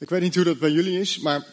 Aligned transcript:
Ik 0.00 0.08
weet 0.08 0.20
niet 0.20 0.34
hoe 0.34 0.44
dat 0.44 0.58
bij 0.58 0.70
jullie 0.70 1.00
is, 1.00 1.18
maar 1.18 1.46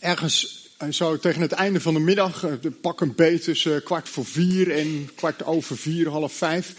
ergens 0.00 0.68
eh, 0.76 0.88
zo 0.88 1.18
tegen 1.18 1.40
het 1.40 1.52
einde 1.52 1.80
van 1.80 1.94
de 1.94 2.00
middag, 2.00 2.44
eh, 2.44 2.52
pak 2.80 3.00
een 3.00 3.14
beet 3.14 3.42
tussen 3.42 3.82
kwart 3.82 4.08
voor 4.08 4.24
vier 4.24 4.70
en 4.70 5.10
kwart 5.14 5.44
over 5.44 5.76
vier, 5.76 6.08
half 6.08 6.32
vijf, 6.32 6.74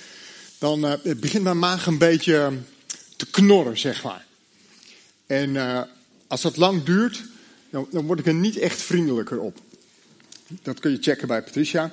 dan 0.57 0.85
uh, 0.85 1.13
begint 1.17 1.43
mijn 1.43 1.59
maag 1.59 1.85
een 1.85 1.97
beetje 1.97 2.51
te 3.15 3.25
knorren, 3.25 3.77
zeg 3.77 4.03
maar. 4.03 4.25
En 5.25 5.57
als 6.27 6.41
dat 6.41 6.57
lang 6.57 6.83
duurt, 6.83 7.23
dan, 7.69 7.87
dan 7.91 8.05
word 8.05 8.19
ik 8.19 8.25
er 8.25 8.33
niet 8.33 8.57
echt 8.57 8.81
vriendelijker 8.81 9.39
op. 9.39 9.61
Dat 10.47 10.79
kun 10.79 10.91
je 10.91 10.97
checken 11.01 11.27
bij 11.27 11.43
Patricia. 11.43 11.91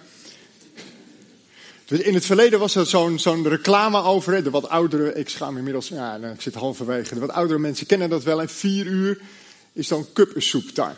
Dus 1.86 1.98
in 1.98 2.14
het 2.14 2.24
verleden 2.24 2.58
was 2.58 2.74
er 2.74 2.86
zo'n 2.86 3.18
zo'n 3.18 3.48
reclame 3.48 4.02
over. 4.02 4.44
De 4.44 4.50
wat 4.50 4.68
oudere, 4.68 5.14
ik 5.14 5.28
schaam 5.28 5.56
inmiddels, 5.56 5.88
ja, 5.88 6.16
ik 6.16 6.40
zit 6.40 6.54
halverwege. 6.54 7.14
De 7.14 7.20
wat 7.20 7.30
oudere 7.30 7.58
mensen 7.58 7.86
kennen 7.86 8.10
dat 8.10 8.22
wel. 8.22 8.40
En 8.40 8.48
vier 8.48 8.86
uur 8.86 9.20
is 9.72 9.88
dan 9.88 10.06
kuppensoeptime. 10.12 10.94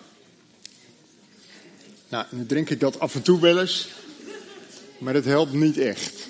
Nou, 2.09 2.25
nu 2.31 2.47
drink 2.47 2.71
ik 2.71 2.81
dat 2.81 3.01
af 3.01 3.15
en 3.15 3.23
toe 3.23 3.41
wel 3.41 3.61
eens. 3.61 3.89
Maar 4.99 5.13
dat 5.13 5.25
helpt 5.25 5.53
niet 5.53 5.79
echt. 5.79 6.29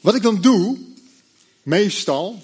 Wat 0.00 0.14
ik 0.14 0.22
dan 0.22 0.40
doe, 0.40 0.78
meestal, 1.62 2.42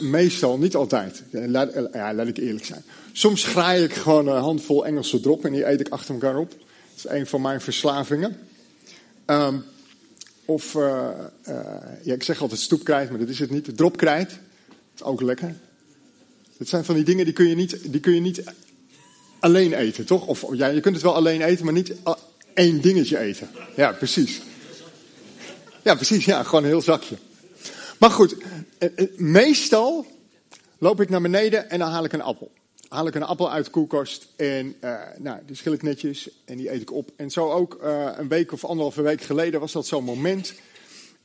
meestal, 0.00 0.58
niet 0.58 0.74
altijd. 0.74 1.22
Laat, 1.30 1.72
ja, 1.92 2.14
laat 2.14 2.26
ik 2.26 2.36
eerlijk 2.36 2.64
zijn. 2.64 2.84
Soms 3.12 3.44
graai 3.44 3.84
ik 3.84 3.92
gewoon 3.92 4.28
een 4.28 4.42
handvol 4.42 4.86
Engelse 4.86 5.20
drop 5.20 5.44
en 5.44 5.52
die 5.52 5.68
eet 5.68 5.80
ik 5.80 5.88
achter 5.88 6.14
elkaar 6.14 6.36
op. 6.36 6.54
Dat 7.02 7.12
is 7.12 7.18
een 7.18 7.26
van 7.26 7.40
mijn 7.40 7.60
verslavingen. 7.60 8.38
Um, 9.26 9.64
of, 10.44 10.74
uh, 10.74 11.08
uh, 11.48 11.54
ja, 12.02 12.14
ik 12.14 12.22
zeg 12.22 12.40
altijd 12.40 12.60
stoepkrijt, 12.60 13.10
maar 13.10 13.18
dat 13.18 13.28
is 13.28 13.38
het 13.38 13.50
niet. 13.50 13.76
Dropkrijt, 13.76 14.28
dat 14.28 14.38
is 14.94 15.02
ook 15.02 15.20
lekker. 15.20 15.54
Dat 16.56 16.68
zijn 16.68 16.84
van 16.84 16.94
die 16.94 17.04
dingen 17.04 17.24
die 17.24 17.34
kun 17.34 17.48
je 17.48 17.54
niet, 17.54 17.92
die 17.92 18.00
kun 18.00 18.14
je 18.14 18.20
niet 18.20 18.42
alleen 19.40 19.72
eten, 19.72 20.04
toch? 20.04 20.26
Of 20.26 20.44
ja, 20.52 20.66
je 20.66 20.80
kunt 20.80 20.94
het 20.94 21.04
wel 21.04 21.14
alleen 21.14 21.42
eten, 21.42 21.64
maar 21.64 21.74
niet 21.74 21.94
één 22.54 22.80
dingetje 22.80 23.18
eten. 23.18 23.50
Ja, 23.76 23.92
precies. 23.92 24.40
Ja, 25.82 25.94
precies, 25.94 26.24
ja, 26.24 26.42
gewoon 26.42 26.62
een 26.62 26.70
heel 26.70 26.82
zakje. 26.82 27.16
Maar 27.98 28.10
goed, 28.10 28.36
eh, 28.78 28.88
meestal 29.16 30.06
loop 30.78 31.00
ik 31.00 31.08
naar 31.08 31.22
beneden 31.22 31.70
en 31.70 31.78
dan 31.78 31.90
haal 31.90 32.04
ik 32.04 32.12
een 32.12 32.22
appel 32.22 32.50
haal 32.88 33.06
ik 33.06 33.14
een 33.14 33.22
appel 33.22 33.50
uit 33.50 33.64
de 33.64 33.70
koelkast 33.70 34.28
en 34.36 34.76
uh, 34.80 35.00
nou, 35.18 35.40
die 35.46 35.56
schil 35.56 35.72
ik 35.72 35.82
netjes 35.82 36.30
en 36.44 36.56
die 36.56 36.72
eet 36.72 36.80
ik 36.80 36.92
op. 36.92 37.10
En 37.16 37.30
zo 37.30 37.50
ook 37.50 37.78
uh, 37.82 38.10
een 38.16 38.28
week 38.28 38.52
of 38.52 38.64
anderhalve 38.64 39.02
week 39.02 39.22
geleden 39.22 39.60
was 39.60 39.72
dat 39.72 39.86
zo'n 39.86 40.04
moment. 40.04 40.54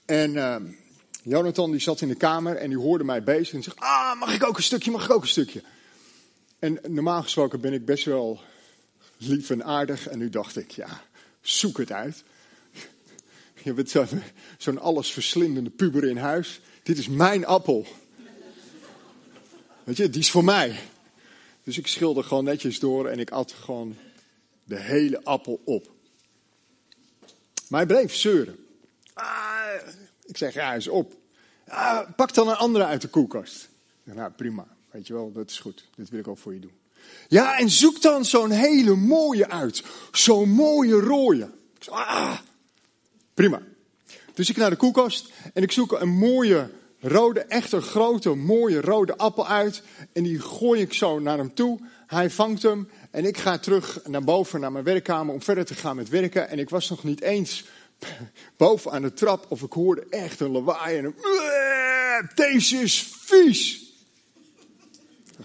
En 0.05 0.33
uh, 0.33 0.55
Jonathan 1.23 1.71
die 1.71 1.79
zat 1.79 2.01
in 2.01 2.07
de 2.07 2.15
kamer 2.15 2.55
en 2.55 2.69
die 2.69 2.77
hoorde 2.77 3.03
mij 3.03 3.23
bezig 3.23 3.53
en 3.53 3.63
zegt, 3.63 3.79
ah, 3.79 4.19
mag 4.19 4.33
ik 4.35 4.47
ook 4.47 4.57
een 4.57 4.63
stukje, 4.63 4.91
mag 4.91 5.05
ik 5.05 5.11
ook 5.11 5.21
een 5.21 5.27
stukje? 5.27 5.63
En 6.59 6.79
normaal 6.87 7.21
gesproken 7.21 7.61
ben 7.61 7.73
ik 7.73 7.85
best 7.85 8.05
wel 8.05 8.41
lief 9.17 9.49
en 9.49 9.63
aardig 9.63 10.07
en 10.07 10.17
nu 10.17 10.29
dacht 10.29 10.57
ik, 10.57 10.71
ja, 10.71 11.01
zoek 11.41 11.77
het 11.77 11.91
uit. 11.91 12.23
Je 13.63 13.73
bent 13.73 13.89
zo'n 13.89 14.23
zo 14.57 14.71
allesverslindende 14.71 15.69
puber 15.69 16.09
in 16.09 16.17
huis. 16.17 16.61
Dit 16.83 16.97
is 16.97 17.07
mijn 17.07 17.45
appel. 17.45 17.87
Weet 19.83 19.97
je, 19.97 20.09
die 20.09 20.21
is 20.21 20.31
voor 20.31 20.43
mij. 20.43 20.79
Dus 21.63 21.77
ik 21.77 21.87
schilder 21.87 22.23
gewoon 22.23 22.43
netjes 22.43 22.79
door 22.79 23.07
en 23.07 23.19
ik 23.19 23.31
at 23.31 23.51
gewoon 23.51 23.97
de 24.63 24.79
hele 24.79 25.23
appel 25.23 25.61
op. 25.65 25.91
Maar 27.67 27.85
hij 27.85 27.95
bleef 27.95 28.15
zeuren. 28.15 28.65
Ah, 29.13 29.65
ik 30.25 30.37
zeg, 30.37 30.53
ja, 30.53 30.73
is 30.73 30.87
op. 30.87 31.13
Ah, 31.67 32.09
pak 32.15 32.33
dan 32.33 32.47
een 32.47 32.55
andere 32.55 32.85
uit 32.85 33.01
de 33.01 33.07
koelkast. 33.07 33.69
nou, 34.03 34.31
prima. 34.31 34.67
Weet 34.91 35.07
je 35.07 35.13
wel, 35.13 35.31
dat 35.31 35.49
is 35.49 35.59
goed. 35.59 35.87
Dit 35.95 36.09
wil 36.09 36.19
ik 36.19 36.27
ook 36.27 36.37
voor 36.37 36.53
je 36.53 36.59
doen. 36.59 36.71
Ja, 37.27 37.59
en 37.59 37.69
zoek 37.69 38.01
dan 38.01 38.25
zo'n 38.25 38.51
hele 38.51 38.95
mooie 38.95 39.49
uit. 39.49 39.83
Zo'n 40.11 40.49
mooie 40.49 40.93
rode. 40.99 41.51
Ik 41.75 41.83
zeg, 41.83 41.93
ah, 41.93 42.39
prima. 43.33 43.61
Dus 44.33 44.49
ik 44.49 44.57
naar 44.57 44.69
de 44.69 44.75
koelkast 44.75 45.31
en 45.53 45.63
ik 45.63 45.71
zoek 45.71 45.91
een 45.91 46.09
mooie 46.09 46.69
rode, 47.03 47.39
echt 47.39 47.71
een 47.71 47.81
grote, 47.81 48.33
mooie 48.33 48.81
rode 48.81 49.17
appel 49.17 49.47
uit. 49.47 49.81
En 50.13 50.23
die 50.23 50.39
gooi 50.39 50.81
ik 50.81 50.93
zo 50.93 51.19
naar 51.19 51.37
hem 51.37 51.53
toe. 51.53 51.79
Hij 52.07 52.29
vangt 52.29 52.61
hem 52.61 52.89
en 53.11 53.25
ik 53.25 53.37
ga 53.37 53.57
terug 53.57 53.99
naar 54.07 54.23
boven 54.23 54.59
naar 54.59 54.71
mijn 54.71 54.83
werkkamer 54.83 55.33
om 55.33 55.41
verder 55.41 55.65
te 55.65 55.73
gaan 55.73 55.95
met 55.95 56.09
werken. 56.09 56.49
En 56.49 56.59
ik 56.59 56.69
was 56.69 56.89
nog 56.89 57.03
niet 57.03 57.21
eens 57.21 57.65
boven 58.57 58.91
aan 58.91 59.01
de 59.01 59.13
trap 59.13 59.45
of 59.49 59.61
ik 59.61 59.71
hoorde 59.71 60.05
echt 60.09 60.39
een 60.39 60.51
lawaai 60.51 60.97
en. 60.97 61.15
Deze 62.35 62.75
is 62.77 63.07
vies! 63.19 63.81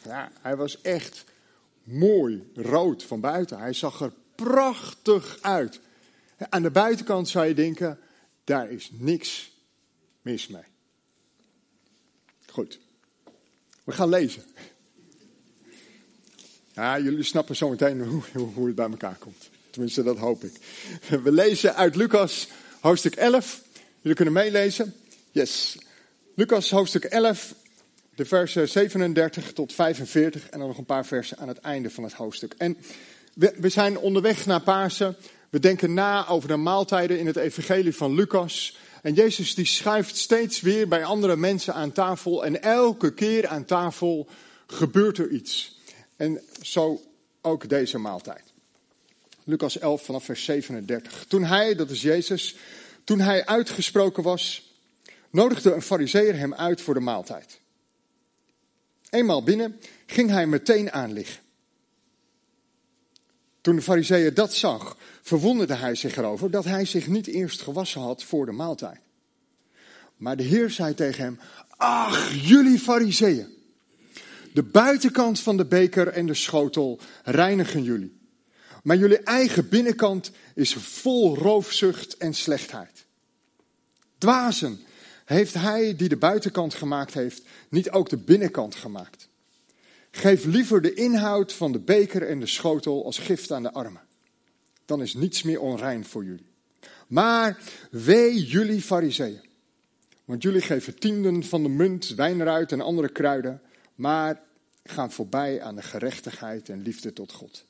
Ja, 0.05 0.31
hij 0.41 0.57
was 0.57 0.81
echt 0.81 1.25
mooi 1.85 2.51
rood 2.55 3.03
van 3.03 3.21
buiten. 3.21 3.59
Hij 3.59 3.73
zag 3.73 4.01
er 4.01 4.13
prachtig 4.35 5.39
uit. 5.41 5.81
Aan 6.49 6.63
de 6.63 6.71
buitenkant 6.71 7.29
zou 7.29 7.47
je 7.47 7.55
denken, 7.55 7.99
daar 8.45 8.71
is 8.71 8.91
niks 8.93 9.53
mis 10.23 10.47
mee. 10.47 10.63
Goed. 12.59 12.79
We 13.85 13.93
gaan 13.93 14.09
lezen. 14.09 14.43
Jullie 16.75 17.23
snappen 17.23 17.57
zo 17.57 17.69
meteen 17.69 18.05
hoe, 18.05 18.23
hoe 18.55 18.67
het 18.67 18.75
bij 18.75 18.91
elkaar 18.91 19.17
komt. 19.19 19.51
Tenminste, 19.71 20.03
dat 20.03 20.19
hoop 20.19 20.45
ik. 20.45 20.53
We 21.25 21.33
lezen 21.33 21.75
uit 21.75 21.97
Lucas 21.97 22.49
hoofdstuk 22.81 23.15
11. 23.15 23.63
Jullie 24.01 24.17
kunnen 24.17 24.35
meelezen. 24.35 24.95
Yes. 25.31 25.79
Lucas 26.35 26.71
hoofdstuk 26.71 27.05
11, 27.05 27.55
de 28.15 28.25
versen 28.25 28.69
37 28.69 29.53
tot 29.53 29.73
45 29.73 30.49
en 30.49 30.59
dan 30.59 30.69
nog 30.69 30.79
een 30.79 30.85
paar 30.85 31.07
versen 31.07 31.39
aan 31.39 31.49
het 31.49 31.59
einde 31.59 31.91
van 31.91 32.05
het 32.05 32.13
hoofdstuk. 32.13 32.55
En 32.57 32.77
we, 33.35 33.55
we 33.59 33.69
zijn 33.69 33.99
onderweg 33.99 34.47
naar 34.47 34.63
Pasen. 34.63 35.17
We 35.51 35.59
denken 35.59 35.95
na 35.95 36.29
over 36.29 36.49
de 36.49 36.57
maaltijden 36.57 37.19
in 37.19 37.27
het 37.27 37.37
evangelie 37.37 37.95
van 37.95 38.15
Lucas. 38.15 38.77
En 39.03 39.15
Jezus 39.15 39.55
die 39.55 39.65
schuift 39.65 40.17
steeds 40.17 40.61
weer 40.61 40.89
bij 40.89 41.05
andere 41.05 41.37
mensen 41.37 41.75
aan 41.75 41.93
tafel. 41.93 42.45
En 42.45 42.63
elke 42.63 43.15
keer 43.15 43.47
aan 43.47 43.65
tafel 43.65 44.29
gebeurt 44.67 45.19
er 45.19 45.31
iets. 45.31 45.81
En 46.17 46.41
zo 46.63 47.01
ook 47.41 47.69
deze 47.69 47.99
maaltijd. 47.99 48.43
Lucas 49.45 49.79
11 49.79 50.05
vanaf 50.05 50.25
vers 50.25 50.45
37. 50.45 51.25
Toen 51.29 51.45
hij, 51.45 51.75
dat 51.75 51.91
is 51.91 52.03
Jezus, 52.03 52.57
toen 53.05 53.21
hij 53.21 53.47
uitgesproken 53.47 54.23
was, 54.23 54.73
nodigde 55.31 55.73
een 55.73 55.83
fariseer 55.83 56.37
hem 56.37 56.55
uit 56.55 56.81
voor 56.81 56.95
de 56.95 57.01
maaltijd. 57.01 57.61
Eenmaal 59.11 59.43
binnen 59.43 59.81
ging 60.07 60.31
hij 60.31 60.47
meteen 60.47 60.93
aanliggen. 60.93 61.43
Toen 63.61 63.77
de 63.77 63.83
fariseeër 63.83 64.35
dat 64.35 64.55
zag, 64.55 64.97
verwonderde 65.29 65.75
hij 65.75 65.95
zich 65.95 66.17
erover 66.17 66.51
dat 66.51 66.65
hij 66.65 66.85
zich 66.85 67.07
niet 67.07 67.27
eerst 67.27 67.61
gewassen 67.61 68.01
had 68.01 68.23
voor 68.23 68.47
de 68.47 68.53
maaltijd. 68.53 69.01
Maar 70.17 70.37
de 70.37 70.43
Heer 70.43 70.71
zei 70.71 70.95
tegen 70.95 71.25
hem, 71.25 71.39
ach, 71.77 72.35
jullie 72.35 72.79
fariseeën, 72.79 73.47
de 74.53 74.63
buitenkant 74.63 75.41
van 75.41 75.57
de 75.57 75.65
beker 75.65 76.09
en 76.09 76.27
de 76.27 76.35
schotel 76.35 76.99
reinigen 77.25 77.83
jullie. 77.83 78.19
Maar 78.83 78.97
jullie 78.97 79.19
eigen 79.19 79.69
binnenkant 79.69 80.31
is 80.55 80.75
vol 80.75 81.37
roofzucht 81.37 82.17
en 82.17 82.35
slechtheid. 82.35 83.05
Dwazen, 84.19 84.81
heeft 85.25 85.55
hij 85.55 85.97
die 85.97 86.09
de 86.09 86.17
buitenkant 86.17 86.75
gemaakt 86.75 87.15
heeft, 87.15 87.43
niet 87.69 87.91
ook 87.91 88.09
de 88.09 88.17
binnenkant 88.17 88.75
gemaakt? 88.75 89.29
Geef 90.11 90.45
liever 90.45 90.83
de 90.83 90.95
inhoud 90.95 91.53
van 91.53 91.73
de 91.73 91.81
beker 91.81 92.29
en 92.29 92.41
de 92.41 92.47
schotel 92.47 93.05
als 93.05 93.19
gift 93.19 93.53
aan 93.53 93.63
de 93.63 93.73
armen 93.73 94.07
dan 94.89 95.03
is 95.03 95.15
niets 95.15 95.43
meer 95.43 95.61
onrein 95.61 96.05
voor 96.05 96.25
jullie. 96.25 96.47
Maar 97.07 97.59
wee 97.91 98.45
jullie 98.45 98.81
fariseeën, 98.81 99.41
want 100.25 100.43
jullie 100.43 100.61
geven 100.61 100.99
tienden 100.99 101.45
van 101.45 101.63
de 101.63 101.69
munt, 101.69 102.09
wijnruit 102.09 102.73
en 102.73 102.81
andere 102.81 103.09
kruiden, 103.09 103.61
maar 103.95 104.43
gaan 104.85 105.13
voorbij 105.13 105.63
aan 105.63 105.77
de 105.77 105.83
gerechtigheid 105.83 106.69
en 106.69 106.83
liefde 106.83 107.13
tot 107.13 107.33
God. 107.33 107.65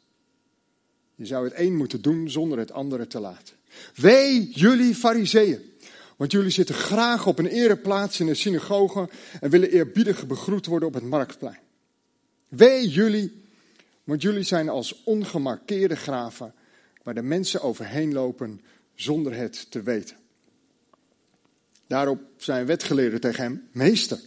Je 1.15 1.27
zou 1.27 1.45
het 1.45 1.59
een 1.59 1.77
moeten 1.77 2.03
doen 2.03 2.31
zonder 2.31 2.59
het 2.59 2.73
andere 2.73 3.07
te 3.07 3.21
laten. 3.21 3.55
Wee 3.95 4.51
jullie 4.51 4.95
fariseeën, 4.95 5.61
want 6.17 6.33
jullie 6.33 6.51
zitten 6.51 6.75
graag 6.75 7.27
op 7.27 7.39
een 7.39 7.47
ereplaats 7.47 8.21
in 8.21 8.27
de 8.27 8.35
synagoge 8.35 9.09
en 9.41 9.51
willen 9.51 9.71
eerbiedig 9.71 10.27
begroet 10.27 10.67
worden 10.67 10.89
op 10.89 10.95
het 10.95 11.05
marktplein. 11.05 11.61
Wee 12.49 12.89
jullie, 12.89 13.43
want 14.05 14.23
jullie 14.23 14.43
zijn 14.43 14.69
als 14.69 15.03
ongemarkeerde 15.05 15.97
graven 15.97 16.55
waar 17.09 17.17
de 17.17 17.23
mensen 17.23 17.63
overheen 17.63 18.13
lopen 18.13 18.61
zonder 18.95 19.35
het 19.35 19.71
te 19.71 19.83
weten. 19.83 20.17
Daarop 21.87 22.21
zijn 22.37 22.67
wetgeleerden 22.67 23.21
tegen 23.21 23.43
hem, 23.43 23.69
meester, 23.73 24.19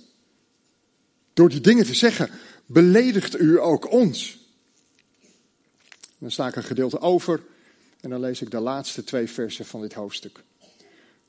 door 1.33 1.49
die 1.49 1.61
dingen 1.61 1.85
te 1.85 1.93
zeggen, 1.93 2.29
beledigt 2.65 3.39
u 3.39 3.59
ook 3.59 3.91
ons. 3.91 4.37
Dan 6.17 6.31
sla 6.31 6.47
ik 6.47 6.55
een 6.55 6.63
gedeelte 6.63 6.99
over 6.99 7.43
en 7.99 8.09
dan 8.09 8.19
lees 8.19 8.41
ik 8.41 8.51
de 8.51 8.59
laatste 8.59 9.03
twee 9.03 9.27
versen 9.27 9.65
van 9.65 9.81
dit 9.81 9.93
hoofdstuk. 9.93 10.43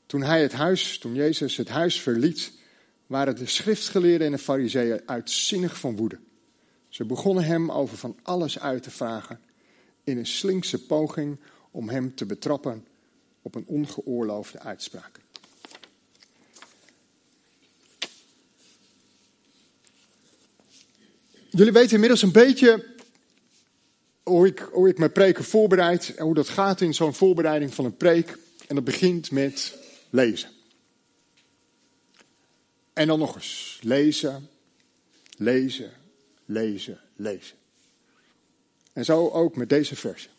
Toen 0.05 0.21
hij 0.21 0.41
het 0.41 0.53
huis, 0.53 0.97
toen 0.97 1.13
Jezus 1.13 1.57
het 1.57 1.69
huis 1.69 2.01
verliet, 2.01 2.51
waren 3.07 3.35
de 3.35 3.45
schriftgeleerden 3.45 4.27
en 4.27 4.33
de 4.33 4.39
fariseeën 4.39 5.01
uitzinnig 5.05 5.79
van 5.79 5.95
woede. 5.95 6.19
Ze 6.89 7.05
begonnen 7.05 7.43
hem 7.43 7.71
over 7.71 7.97
van 7.97 8.17
alles 8.23 8.59
uit 8.59 8.83
te 8.83 8.91
vragen 8.91 9.39
in 10.03 10.17
een 10.17 10.25
slinkse 10.25 10.85
poging 10.85 11.37
om 11.71 11.89
hem 11.89 12.15
te 12.15 12.25
betrappen 12.25 12.85
op 13.41 13.55
een 13.55 13.65
ongeoorloofde 13.67 14.59
uitspraak. 14.59 15.19
Jullie 21.49 21.73
weten 21.73 21.93
inmiddels 21.93 22.21
een 22.21 22.31
beetje 22.31 22.85
hoe 24.23 24.47
ik, 24.47 24.59
hoe 24.59 24.89
ik 24.89 24.97
mijn 24.97 25.11
preken 25.11 25.43
voorbereid 25.43 26.15
en 26.15 26.25
hoe 26.25 26.33
dat 26.33 26.49
gaat 26.49 26.81
in 26.81 26.93
zo'n 26.93 27.13
voorbereiding 27.13 27.73
van 27.73 27.85
een 27.85 27.97
preek. 27.97 28.37
En 28.67 28.75
dat 28.75 28.83
begint 28.83 29.31
met 29.31 29.77
lezen. 30.09 30.49
En 32.93 33.07
dan 33.07 33.19
nog 33.19 33.35
eens 33.35 33.79
lezen, 33.81 34.49
lezen, 35.37 35.91
lezen, 36.45 36.99
lezen. 37.15 37.57
En 38.93 39.05
zo 39.05 39.29
ook 39.29 39.55
met 39.55 39.69
deze 39.69 39.95
versen. 39.95 40.31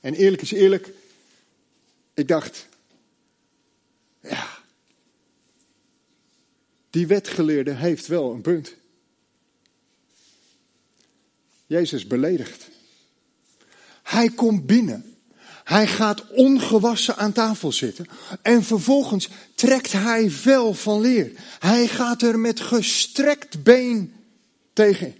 En 0.00 0.14
eerlijk 0.14 0.42
is 0.42 0.52
eerlijk, 0.52 0.92
ik 2.14 2.28
dacht, 2.28 2.66
ja, 4.20 4.48
die 6.90 7.06
wetgeleerde 7.06 7.74
heeft 7.74 8.06
wel 8.06 8.32
een 8.32 8.40
punt. 8.40 8.74
Jezus 11.66 12.06
beledigt. 12.06 12.68
Hij 14.02 14.30
komt 14.30 14.66
binnen. 14.66 15.16
Hij 15.64 15.86
gaat 15.86 16.30
ongewassen 16.30 17.16
aan 17.16 17.32
tafel 17.32 17.72
zitten. 17.72 18.06
En 18.42 18.62
vervolgens 18.62 19.28
trekt 19.54 19.92
hij 19.92 20.30
vel 20.30 20.74
van 20.74 21.00
leer. 21.00 21.32
Hij 21.58 21.88
gaat 21.88 22.22
er 22.22 22.38
met 22.38 22.60
gestrekt 22.60 23.62
been 23.62 24.14
tegen. 24.72 25.16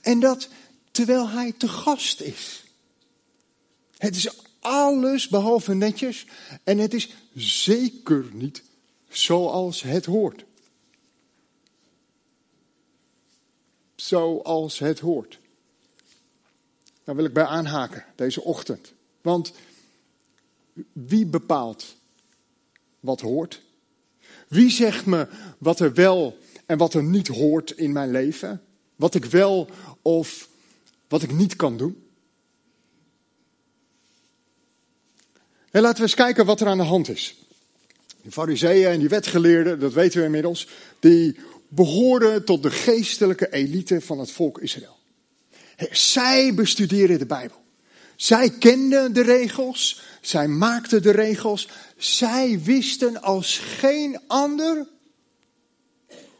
En 0.00 0.20
dat 0.20 0.48
terwijl 0.92 1.28
hij 1.28 1.52
te 1.52 1.68
gast 1.68 2.20
is. 2.20 2.64
Het 3.96 4.16
is 4.16 4.28
alles 4.60 5.28
behalve 5.28 5.74
netjes. 5.74 6.26
En 6.64 6.78
het 6.78 6.94
is 6.94 7.14
zeker 7.34 8.24
niet 8.32 8.62
zoals 9.08 9.82
het 9.82 10.06
hoort. 10.06 10.44
Zoals 13.94 14.78
het 14.78 14.98
hoort. 14.98 15.38
Daar 17.04 17.16
wil 17.16 17.24
ik 17.24 17.32
bij 17.32 17.44
aanhaken 17.44 18.04
deze 18.16 18.42
ochtend. 18.42 18.92
Want 19.20 19.52
wie 20.92 21.26
bepaalt 21.26 21.96
wat 23.00 23.20
hoort? 23.20 23.62
Wie 24.48 24.70
zegt 24.70 25.06
me 25.06 25.28
wat 25.58 25.80
er 25.80 25.94
wel 25.94 26.38
en 26.66 26.78
wat 26.78 26.94
er 26.94 27.02
niet 27.02 27.28
hoort 27.28 27.70
in 27.70 27.92
mijn 27.92 28.10
leven? 28.10 28.62
Wat 28.96 29.14
ik 29.14 29.24
wel 29.24 29.68
of 30.02 30.48
wat 31.12 31.22
ik 31.22 31.32
niet 31.32 31.56
kan 31.56 31.76
doen? 31.76 32.06
En 35.70 35.82
laten 35.82 35.96
we 35.96 36.02
eens 36.02 36.14
kijken 36.14 36.46
wat 36.46 36.60
er 36.60 36.66
aan 36.66 36.78
de 36.78 36.82
hand 36.82 37.08
is. 37.08 37.36
Die 38.22 38.32
fariseeën 38.32 38.90
en 38.90 38.98
die 38.98 39.08
wetgeleerden, 39.08 39.80
dat 39.80 39.92
weten 39.92 40.18
we 40.18 40.24
inmiddels, 40.24 40.68
die 40.98 41.36
behoorden 41.68 42.44
tot 42.44 42.62
de 42.62 42.70
geestelijke 42.70 43.52
elite 43.52 44.00
van 44.00 44.18
het 44.18 44.30
volk 44.30 44.58
Israël. 44.58 44.98
Zij 45.90 46.54
bestuderen 46.54 47.18
de 47.18 47.26
Bijbel. 47.26 47.62
Zij 48.16 48.50
kenden 48.50 49.12
de 49.12 49.22
regels, 49.22 50.02
zij 50.20 50.48
maakten 50.48 51.02
de 51.02 51.10
regels, 51.10 51.68
zij 51.96 52.60
wisten 52.62 53.22
als 53.22 53.58
geen 53.58 54.20
ander 54.26 54.86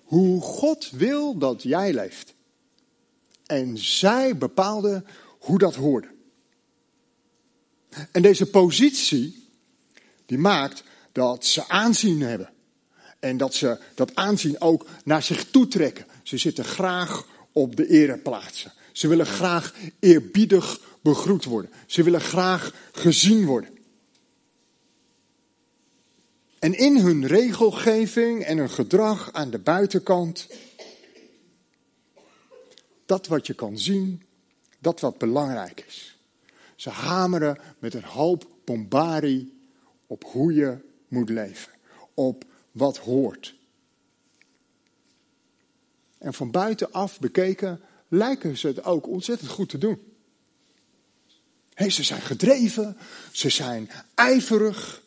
hoe 0.05 0.41
God 0.41 0.91
wil 0.91 1.39
dat 1.39 1.63
jij 1.63 1.93
leeft. 1.93 2.35
En 3.53 3.79
zij 3.79 4.37
bepaalden 4.37 5.07
hoe 5.39 5.59
dat 5.59 5.75
hoorde. 5.75 6.09
En 8.11 8.23
deze 8.23 8.51
positie, 8.51 9.49
die 10.27 10.39
maakt 10.39 10.83
dat 11.13 11.45
ze 11.45 11.69
aanzien 11.69 12.21
hebben. 12.21 12.51
En 13.19 13.37
dat 13.37 13.55
ze 13.55 13.79
dat 13.95 14.15
aanzien 14.15 14.61
ook 14.61 14.87
naar 15.05 15.23
zich 15.23 15.51
toe 15.51 15.69
trekken. 15.69 16.07
Ze 16.23 16.37
zitten 16.37 16.65
graag 16.65 17.27
op 17.53 17.77
de 17.77 17.87
ereplaatsen. 17.87 18.73
Ze 18.93 19.09
willen 19.09 19.27
graag 19.27 19.75
eerbiedig 20.01 20.81
begroet 21.03 21.45
worden. 21.45 21.71
Ze 21.87 22.03
willen 22.03 22.21
graag 22.21 22.75
gezien 22.93 23.45
worden. 23.45 23.71
En 26.59 26.79
in 26.79 26.97
hun 26.97 27.27
regelgeving 27.27 28.45
en 28.45 28.59
hun 28.59 28.71
gedrag 28.71 29.33
aan 29.33 29.51
de 29.51 29.59
buitenkant, 29.59 30.47
dat 33.07 33.27
wat 33.27 33.47
je 33.47 33.55
kan 33.55 33.79
zien, 33.79 34.23
dat 34.79 35.01
wat 35.01 35.19
belangrijk 35.19 35.85
is. 35.87 36.19
Ze 36.77 36.91
hameren 36.91 37.59
met 37.79 37.95
een 37.95 38.05
hoop 38.05 38.47
bombari 38.65 39.61
op 40.07 40.25
hoe 40.25 40.55
je 40.55 40.77
moet 41.09 41.29
leven, 41.29 41.73
op 42.15 42.45
wat 42.73 42.99
hoort. 42.99 43.55
En 46.19 46.35
van 46.35 46.51
buitenaf 46.51 47.21
bekeken 47.21 47.81
lijken 48.09 48.59
ze 48.59 48.67
het 48.67 48.85
ook 48.85 49.07
ontzettend 49.07 49.51
goed 49.51 49.69
te 49.69 49.79
doen. 49.79 49.99
ze 51.77 52.03
zijn 52.03 52.21
gedreven, 52.21 52.97
ze 53.33 53.49
zijn 53.49 53.91
ijverig. 54.15 55.03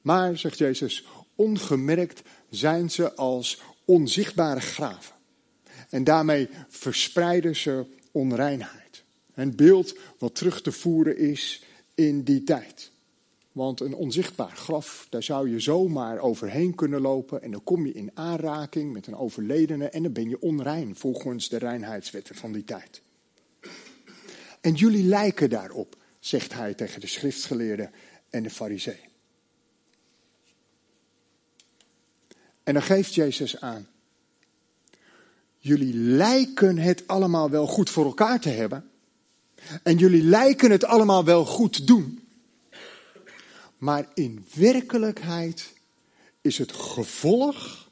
Maar, 0.00 0.38
zegt 0.38 0.58
Jezus, 0.58 1.04
ongemerkt 1.34 2.22
zijn 2.50 2.90
ze 2.90 3.14
als 3.14 3.60
onzichtbare 3.84 4.60
graven. 4.60 5.13
En 5.90 6.04
daarmee 6.04 6.48
verspreiden 6.68 7.56
ze 7.56 7.84
onreinheid. 8.10 9.02
Een 9.34 9.56
beeld 9.56 9.98
wat 10.18 10.34
terug 10.34 10.62
te 10.62 10.72
voeren 10.72 11.16
is 11.16 11.62
in 11.94 12.22
die 12.22 12.44
tijd. 12.44 12.92
Want 13.52 13.80
een 13.80 13.94
onzichtbaar 13.94 14.56
graf, 14.56 15.06
daar 15.10 15.22
zou 15.22 15.50
je 15.50 15.60
zomaar 15.60 16.18
overheen 16.18 16.74
kunnen 16.74 17.00
lopen 17.00 17.42
en 17.42 17.50
dan 17.50 17.64
kom 17.64 17.86
je 17.86 17.92
in 17.92 18.10
aanraking 18.14 18.92
met 18.92 19.06
een 19.06 19.16
overledene 19.16 19.88
en 19.88 20.02
dan 20.02 20.12
ben 20.12 20.28
je 20.28 20.40
onrein 20.40 20.96
volgens 20.96 21.48
de 21.48 21.58
reinheidswetten 21.58 22.34
van 22.34 22.52
die 22.52 22.64
tijd. 22.64 23.02
En 24.60 24.74
jullie 24.74 25.04
lijken 25.04 25.50
daarop, 25.50 25.96
zegt 26.18 26.52
hij 26.52 26.74
tegen 26.74 27.00
de 27.00 27.06
schriftgeleerden 27.06 27.90
en 28.30 28.42
de 28.42 28.50
farisee. 28.50 29.00
En 32.62 32.74
dan 32.74 32.82
geeft 32.82 33.14
Jezus 33.14 33.60
aan. 33.60 33.88
Jullie 35.64 35.94
lijken 35.94 36.78
het 36.78 37.06
allemaal 37.06 37.50
wel 37.50 37.66
goed 37.66 37.90
voor 37.90 38.04
elkaar 38.04 38.40
te 38.40 38.48
hebben. 38.48 38.90
En 39.82 39.96
jullie 39.96 40.22
lijken 40.22 40.70
het 40.70 40.84
allemaal 40.84 41.24
wel 41.24 41.44
goed 41.44 41.86
doen. 41.86 42.28
Maar 43.78 44.08
in 44.14 44.44
werkelijkheid 44.54 45.72
is 46.40 46.58
het 46.58 46.72
gevolg 46.72 47.88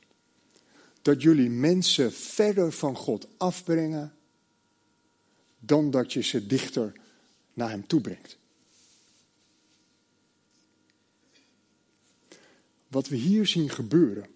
dat 1.03 1.23
jullie 1.23 1.51
mensen 1.51 2.13
verder 2.13 2.73
van 2.73 2.97
God 2.97 3.27
afbrengen 3.37 4.15
dan 5.59 5.91
dat 5.91 6.13
je 6.13 6.23
ze 6.23 6.47
dichter 6.47 6.93
naar 7.53 7.71
Hem 7.71 7.87
toe 7.87 8.01
brengt. 8.01 8.39
Wat 12.89 13.09
we 13.09 13.17
hier 13.17 13.47
zien 13.47 13.71
gebeuren, 13.71 14.27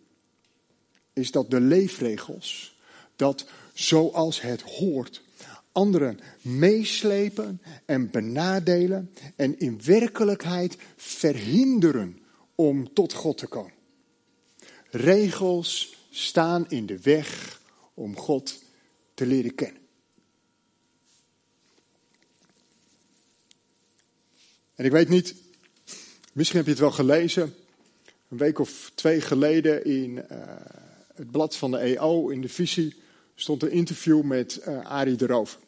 is 1.12 1.30
dat 1.30 1.50
de 1.50 1.60
leefregels, 1.60 2.75
dat 3.16 3.46
zoals 3.74 4.40
het 4.40 4.62
hoort, 4.62 5.22
anderen 5.72 6.20
meeslepen 6.42 7.62
en 7.84 8.10
benadelen 8.10 9.12
en 9.36 9.58
in 9.58 9.80
werkelijkheid 9.84 10.76
verhinderen 10.96 12.18
om 12.54 12.92
tot 12.92 13.12
God 13.12 13.38
te 13.38 13.46
komen. 13.46 13.72
Regels 14.90 15.96
staan 16.10 16.70
in 16.70 16.86
de 16.86 17.00
weg 17.00 17.60
om 17.94 18.16
God 18.16 18.62
te 19.14 19.26
leren 19.26 19.54
kennen. 19.54 19.82
En 24.74 24.84
ik 24.84 24.90
weet 24.90 25.08
niet, 25.08 25.34
misschien 26.32 26.56
heb 26.56 26.66
je 26.66 26.72
het 26.72 26.80
wel 26.80 26.90
gelezen, 26.90 27.54
een 28.28 28.38
week 28.38 28.58
of 28.58 28.92
twee 28.94 29.20
geleden 29.20 29.84
in 29.84 30.10
uh, 30.10 30.22
het 31.14 31.30
blad 31.30 31.56
van 31.56 31.70
de 31.70 31.78
EO, 31.78 32.28
in 32.28 32.40
de 32.40 32.48
visie, 32.48 32.94
stond 33.36 33.62
een 33.62 33.70
interview 33.70 34.22
met 34.22 34.60
uh, 34.68 34.86
Arie 34.86 35.16
de 35.16 35.26
Roof. 35.26 35.58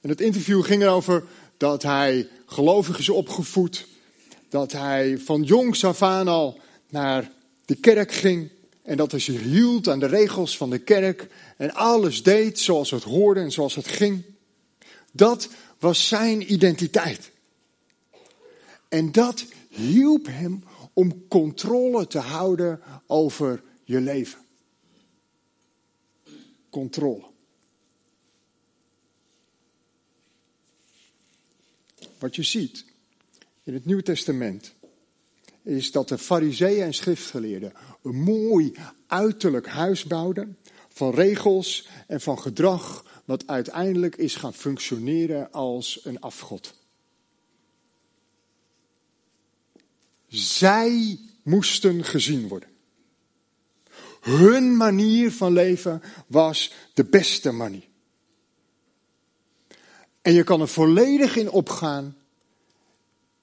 En 0.00 0.08
het 0.08 0.20
interview 0.20 0.64
ging 0.64 0.82
erover 0.82 1.24
dat 1.56 1.82
hij 1.82 2.28
gelovig 2.46 2.98
is 2.98 3.08
opgevoed. 3.08 3.86
Dat 4.48 4.72
hij 4.72 5.18
van 5.18 5.42
jongs 5.42 5.84
af 5.84 6.02
aan 6.02 6.28
al 6.28 6.60
naar 6.90 7.30
de 7.64 7.74
kerk 7.74 8.12
ging. 8.12 8.50
En 8.82 8.96
dat 8.96 9.10
hij 9.10 9.20
zich 9.20 9.40
hield 9.40 9.88
aan 9.88 9.98
de 9.98 10.06
regels 10.06 10.56
van 10.56 10.70
de 10.70 10.78
kerk. 10.78 11.28
En 11.56 11.74
alles 11.74 12.22
deed 12.22 12.58
zoals 12.58 12.90
het 12.90 13.02
hoorde 13.02 13.40
en 13.40 13.52
zoals 13.52 13.74
het 13.74 13.88
ging. 13.88 14.22
Dat 15.12 15.48
was 15.78 16.08
zijn 16.08 16.52
identiteit. 16.52 17.30
En 18.88 19.12
dat 19.12 19.44
hielp 19.68 20.26
hem 20.26 20.64
om 20.92 21.28
controle 21.28 22.06
te 22.06 22.18
houden 22.18 22.80
over 23.06 23.62
je 23.84 24.00
leven. 24.00 24.45
Controle. 26.76 27.24
Wat 32.18 32.36
je 32.36 32.42
ziet 32.42 32.84
in 33.62 33.74
het 33.74 33.84
Nieuwe 33.84 34.02
Testament 34.02 34.74
is 35.62 35.92
dat 35.92 36.08
de 36.08 36.18
fariseeën 36.18 36.82
en 36.82 36.94
schriftgeleerden 36.94 37.72
een 38.02 38.22
mooi 38.22 38.72
uiterlijk 39.06 39.66
huis 39.66 40.04
bouwden 40.04 40.58
van 40.88 41.14
regels 41.14 41.88
en 42.06 42.20
van 42.20 42.38
gedrag 42.38 43.04
wat 43.24 43.46
uiteindelijk 43.46 44.16
is 44.16 44.34
gaan 44.34 44.54
functioneren 44.54 45.52
als 45.52 46.00
een 46.04 46.20
afgod. 46.20 46.74
Zij 50.26 51.18
moesten 51.42 52.04
gezien 52.04 52.48
worden. 52.48 52.75
Hun 54.26 54.76
manier 54.76 55.32
van 55.32 55.52
leven 55.52 56.02
was 56.26 56.74
de 56.94 57.04
beste 57.04 57.52
manier. 57.52 57.88
En 60.22 60.32
je 60.32 60.44
kan 60.44 60.60
er 60.60 60.68
volledig 60.68 61.36
in 61.36 61.50
opgaan. 61.50 62.16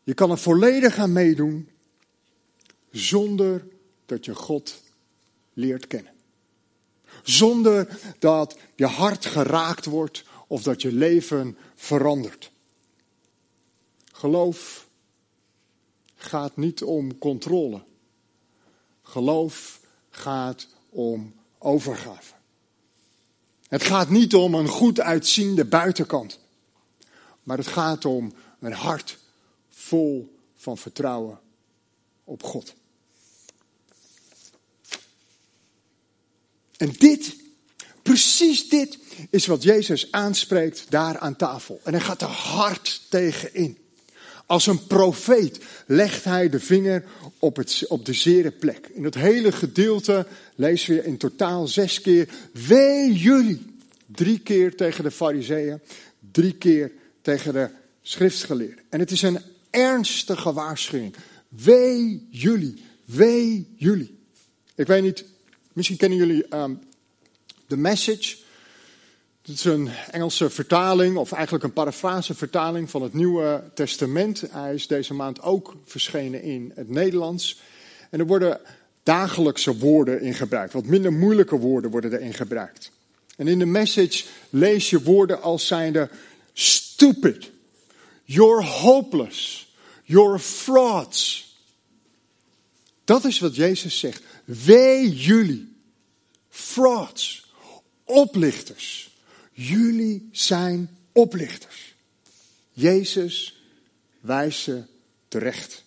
Je 0.03 0.13
kan 0.13 0.31
er 0.31 0.37
volledig 0.37 0.97
aan 0.97 1.11
meedoen. 1.11 1.69
Zonder 2.91 3.67
dat 4.05 4.25
je 4.25 4.35
God 4.35 4.81
leert 5.53 5.87
kennen. 5.87 6.13
Zonder 7.23 7.99
dat 8.19 8.57
je 8.75 8.85
hart 8.85 9.25
geraakt 9.25 9.85
wordt 9.85 10.23
of 10.47 10.63
dat 10.63 10.81
je 10.81 10.91
leven 10.91 11.57
verandert. 11.75 12.51
Geloof 14.11 14.87
gaat 16.15 16.57
niet 16.57 16.83
om 16.83 17.17
controle. 17.17 17.83
Geloof 19.01 19.81
gaat 20.17 20.67
om 20.89 21.33
overgave. 21.57 22.33
Het 23.67 23.83
gaat 23.83 24.09
niet 24.09 24.35
om 24.35 24.55
een 24.55 24.67
goed 24.67 24.99
uitziende 24.99 25.65
buitenkant. 25.65 26.39
Maar 27.43 27.57
het 27.57 27.67
gaat 27.67 28.05
om 28.05 28.33
een 28.59 28.73
hart 28.73 29.17
vol 29.69 30.37
van 30.55 30.77
vertrouwen 30.77 31.39
op 32.23 32.43
God. 32.43 32.73
En 36.77 36.91
dit, 36.91 37.35
precies 38.01 38.69
dit, 38.69 38.97
is 39.29 39.45
wat 39.45 39.63
Jezus 39.63 40.11
aanspreekt 40.11 40.85
daar 40.89 41.17
aan 41.17 41.35
tafel. 41.35 41.79
En 41.83 41.93
hij 41.93 42.01
gaat 42.01 42.21
er 42.21 42.27
hard 42.27 43.01
tegen 43.09 43.53
in. 43.53 43.82
Als 44.45 44.67
een 44.67 44.87
profeet 44.87 45.59
legt 45.85 46.23
hij 46.23 46.49
de 46.49 46.59
vinger 46.59 47.03
op, 47.39 47.55
het, 47.55 47.85
op 47.87 48.05
de 48.05 48.13
zere 48.13 48.51
plek. 48.51 48.89
In 48.93 49.03
het 49.03 49.15
hele 49.15 49.51
gedeelte 49.51 50.27
lezen 50.55 50.95
we 50.95 51.05
in 51.05 51.17
totaal 51.17 51.67
zes 51.67 52.01
keer: 52.01 52.29
Wee 52.67 53.13
jullie! 53.13 53.71
Drie 54.05 54.39
keer 54.39 54.75
tegen 54.75 55.03
de 55.03 55.11
Fariseeën, 55.11 55.79
drie 56.31 56.53
keer 56.53 56.91
tegen 57.21 57.53
de 57.53 57.69
schriftgeleerden. 58.01 58.83
En 58.89 58.99
het 58.99 59.11
is 59.11 59.21
een 59.21 59.39
ernstige 59.69 60.53
waarschuwing. 60.53 61.15
Wee 61.49 62.27
jullie, 62.29 62.83
wee 63.05 63.73
jullie. 63.75 64.17
Ik 64.75 64.87
weet 64.87 65.03
niet, 65.03 65.25
misschien 65.73 65.97
kennen 65.97 66.17
jullie 66.17 66.55
um, 66.55 66.79
The 67.67 67.77
Message. 67.77 68.35
Het 69.43 69.55
is 69.55 69.63
een 69.63 69.89
Engelse 70.11 70.49
vertaling, 70.49 71.17
of 71.17 71.31
eigenlijk 71.31 71.63
een 71.63 71.73
parafrasevertaling 71.73 72.89
van 72.89 73.01
het 73.01 73.13
Nieuwe 73.13 73.63
Testament. 73.73 74.43
Hij 74.49 74.73
is 74.73 74.87
deze 74.87 75.13
maand 75.13 75.41
ook 75.41 75.75
verschenen 75.85 76.41
in 76.41 76.71
het 76.75 76.89
Nederlands. 76.89 77.61
En 78.09 78.19
er 78.19 78.25
worden 78.25 78.61
dagelijkse 79.03 79.77
woorden 79.77 80.21
in 80.21 80.33
gebruikt. 80.33 80.73
Wat 80.73 80.85
minder 80.85 81.13
moeilijke 81.13 81.57
woorden 81.57 81.91
worden 81.91 82.13
erin 82.13 82.33
gebruikt. 82.33 82.91
En 83.37 83.47
in 83.47 83.59
de 83.59 83.65
message 83.65 84.25
lees 84.49 84.89
je 84.89 85.03
woorden 85.03 85.41
als 85.41 85.67
zijnde 85.67 86.09
stupid, 86.53 87.51
you're 88.23 88.63
hopeless, 88.63 89.73
you're 90.03 90.39
frauds. 90.39 91.51
Dat 93.03 93.25
is 93.25 93.39
wat 93.39 93.55
Jezus 93.55 93.99
zegt. 93.99 94.23
Wee 94.45 95.15
jullie, 95.15 95.75
frauds, 96.49 97.53
oplichters. 98.03 99.11
Jullie 99.53 100.29
zijn 100.31 100.97
oplichters. 101.11 101.95
Jezus 102.71 103.63
wijst 104.19 104.61
ze 104.61 104.83
terecht. 105.27 105.83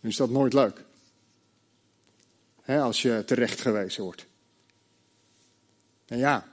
Is 0.00 0.16
dat 0.16 0.30
nooit 0.30 0.52
leuk. 0.52 0.84
als 2.66 3.02
je 3.02 3.22
terecht 3.26 3.60
gewezen 3.60 4.02
wordt. 4.02 4.26
En 6.06 6.18
ja, 6.18 6.52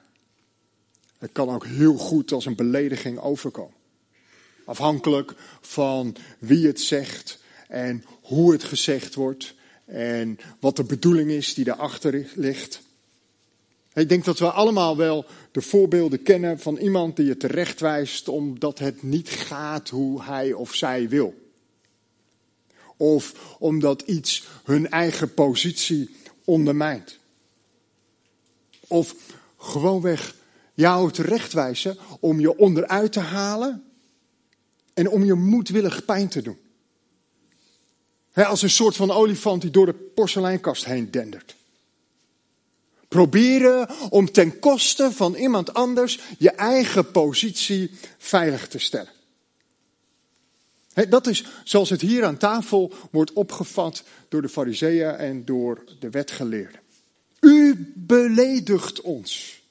het 1.18 1.32
kan 1.32 1.50
ook 1.50 1.66
heel 1.66 1.98
goed 1.98 2.32
als 2.32 2.46
een 2.46 2.56
belediging 2.56 3.20
overkomen. 3.20 3.78
Afhankelijk 4.66 5.34
van 5.62 6.16
wie 6.40 6.68
het 6.68 6.82
zegt 6.82 7.40
en 7.68 8.04
hoe 8.22 8.52
het 8.52 8.64
gezegd 8.64 9.16
wordt 9.16 9.56
en 9.92 10.40
wat 10.60 10.76
de 10.76 10.84
bedoeling 10.84 11.32
is 11.32 11.54
die 11.54 11.66
daarachter 11.66 12.28
ligt. 12.36 12.82
Ik 13.94 14.10
denk 14.10 14.26
dat 14.26 14.40
we 14.40 14.52
allemaal 14.52 14.98
wel 14.98 15.26
de 15.52 15.62
voorbeelden 15.62 16.24
kennen 16.24 16.60
van 16.60 16.78
iemand 16.78 17.16
die 17.16 17.26
je 17.26 17.38
terecht 17.38 17.80
wijst 17.80 18.28
omdat 18.28 18.80
het 18.80 19.04
niet 19.04 19.30
gaat 19.30 19.90
hoe 19.90 20.24
hij 20.24 20.54
of 20.54 20.76
zij 20.76 21.10
wil. 21.10 21.52
Of 22.98 23.56
omdat 23.60 24.02
iets 24.02 24.48
hun 24.64 24.90
eigen 24.90 25.34
positie 25.34 26.16
ondermijnt. 26.44 27.18
Of 28.88 29.16
gewoonweg 29.58 30.36
jou 30.74 31.12
terechtwijzen 31.12 31.98
om 32.20 32.40
je 32.40 32.58
onderuit 32.58 33.12
te 33.12 33.20
halen 33.20 33.84
en 34.94 35.10
om 35.10 35.24
je 35.24 35.34
moedwillig 35.34 36.06
pijn 36.06 36.28
te 36.28 36.42
doen 36.42 36.58
als 38.34 38.62
een 38.62 38.70
soort 38.70 38.96
van 38.96 39.12
olifant 39.12 39.62
die 39.62 39.72
door 39.72 39.86
de 39.86 39.94
porseleinkast 39.94 40.86
heen 40.86 41.12
dendert. 41.12 41.56
Proberen 43.08 43.90
om 44.10 44.32
ten 44.32 44.60
koste 44.60 45.12
van 45.12 45.36
iemand 45.36 45.74
anders 45.74 46.20
je 46.38 46.52
eigen 46.52 47.12
positie 47.12 47.92
veilig 48.18 48.68
te 48.68 48.80
stellen. 48.80 49.12
dat 51.10 51.28
is 51.28 51.46
zoals 51.64 51.90
het 51.90 52.02
hier 52.02 52.26
aan 52.26 52.38
tafel 52.38 52.94
wordt 53.12 53.34
opgevat 53.34 54.04
door 54.30 54.42
de 54.42 54.50
fariseeën 54.50 55.16
en 55.16 55.46
door 55.46 55.84
de 56.00 56.10
wetgeleerden. 56.10 56.80
U 57.40 57.92
beledigt 57.96 59.02
ons. 59.02 59.62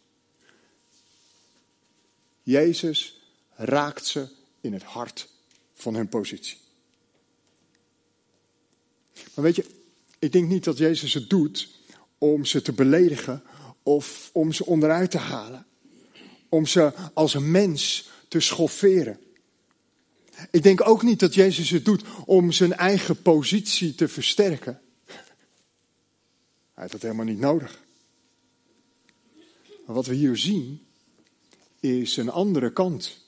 Jezus 2.42 3.20
raakt 3.54 4.06
ze 4.06 4.28
in 4.60 4.72
het 4.72 4.82
hart 4.82 5.28
van 5.74 5.94
hun 5.94 6.08
positie. 6.08 6.58
Weet 9.42 9.56
je, 9.56 9.64
ik 10.18 10.32
denk 10.32 10.48
niet 10.48 10.64
dat 10.64 10.78
Jezus 10.78 11.14
het 11.14 11.30
doet 11.30 11.68
om 12.18 12.44
ze 12.44 12.62
te 12.62 12.72
beledigen 12.72 13.42
of 13.82 14.30
om 14.32 14.52
ze 14.52 14.66
onderuit 14.66 15.10
te 15.10 15.18
halen. 15.18 15.66
Om 16.48 16.66
ze 16.66 16.92
als 17.14 17.34
een 17.34 17.50
mens 17.50 18.10
te 18.28 18.40
schofferen. 18.40 19.18
Ik 20.50 20.62
denk 20.62 20.88
ook 20.88 21.02
niet 21.02 21.20
dat 21.20 21.34
Jezus 21.34 21.70
het 21.70 21.84
doet 21.84 22.02
om 22.24 22.52
zijn 22.52 22.72
eigen 22.72 23.22
positie 23.22 23.94
te 23.94 24.08
versterken. 24.08 24.80
Hij 25.06 26.88
heeft 26.88 26.92
dat 26.92 27.02
helemaal 27.02 27.24
niet 27.24 27.38
nodig. 27.38 27.82
Maar 29.86 29.94
wat 29.94 30.06
we 30.06 30.14
hier 30.14 30.36
zien 30.36 30.86
is 31.80 32.16
een 32.16 32.30
andere 32.30 32.72
kant 32.72 33.24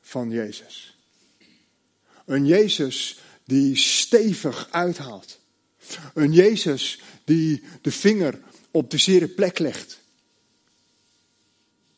van 0.00 0.30
Jezus. 0.30 0.96
Een 2.24 2.46
Jezus 2.46 3.18
die 3.44 3.76
stevig 3.76 4.68
uithaalt. 4.70 5.40
Een 6.14 6.32
Jezus 6.32 7.00
die 7.24 7.62
de 7.80 7.92
vinger 7.92 8.40
op 8.70 8.90
de 8.90 8.98
zere 8.98 9.28
plek 9.28 9.58
legt. 9.58 10.00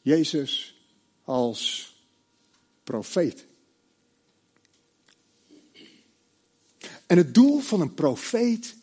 Jezus 0.03 0.75
als 1.25 1.93
profeet. 2.85 3.45
En 7.07 7.17
het 7.17 7.35
doel 7.35 7.61
van 7.61 7.81
een 7.81 7.95
profeet 7.95 8.75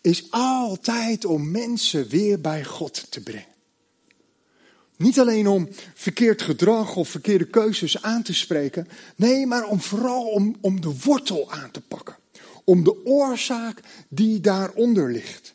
is 0.00 0.30
altijd 0.30 1.24
om 1.24 1.50
mensen 1.50 2.08
weer 2.08 2.40
bij 2.40 2.64
God 2.64 3.10
te 3.10 3.20
brengen. 3.20 3.56
Niet 4.96 5.18
alleen 5.20 5.46
om 5.46 5.68
verkeerd 5.94 6.42
gedrag 6.42 6.96
of 6.96 7.08
verkeerde 7.08 7.46
keuzes 7.46 8.02
aan 8.02 8.22
te 8.22 8.34
spreken. 8.34 8.88
Nee, 9.16 9.46
maar 9.46 9.64
om 9.64 9.80
vooral 9.80 10.26
om, 10.26 10.56
om 10.60 10.80
de 10.80 10.94
wortel 11.04 11.52
aan 11.52 11.70
te 11.70 11.80
pakken. 11.80 12.16
Om 12.68 12.84
de 12.84 13.04
oorzaak 13.04 13.80
die 14.08 14.40
daaronder 14.40 15.10
ligt. 15.10 15.54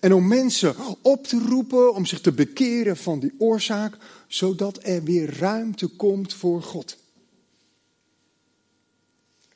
En 0.00 0.12
om 0.12 0.26
mensen 0.26 0.74
op 1.02 1.26
te 1.26 1.38
roepen 1.38 1.94
om 1.94 2.06
zich 2.06 2.20
te 2.20 2.32
bekeren 2.32 2.96
van 2.96 3.20
die 3.20 3.34
oorzaak, 3.38 3.96
zodat 4.26 4.78
er 4.82 5.02
weer 5.02 5.38
ruimte 5.38 5.86
komt 5.86 6.34
voor 6.34 6.62
God. 6.62 6.96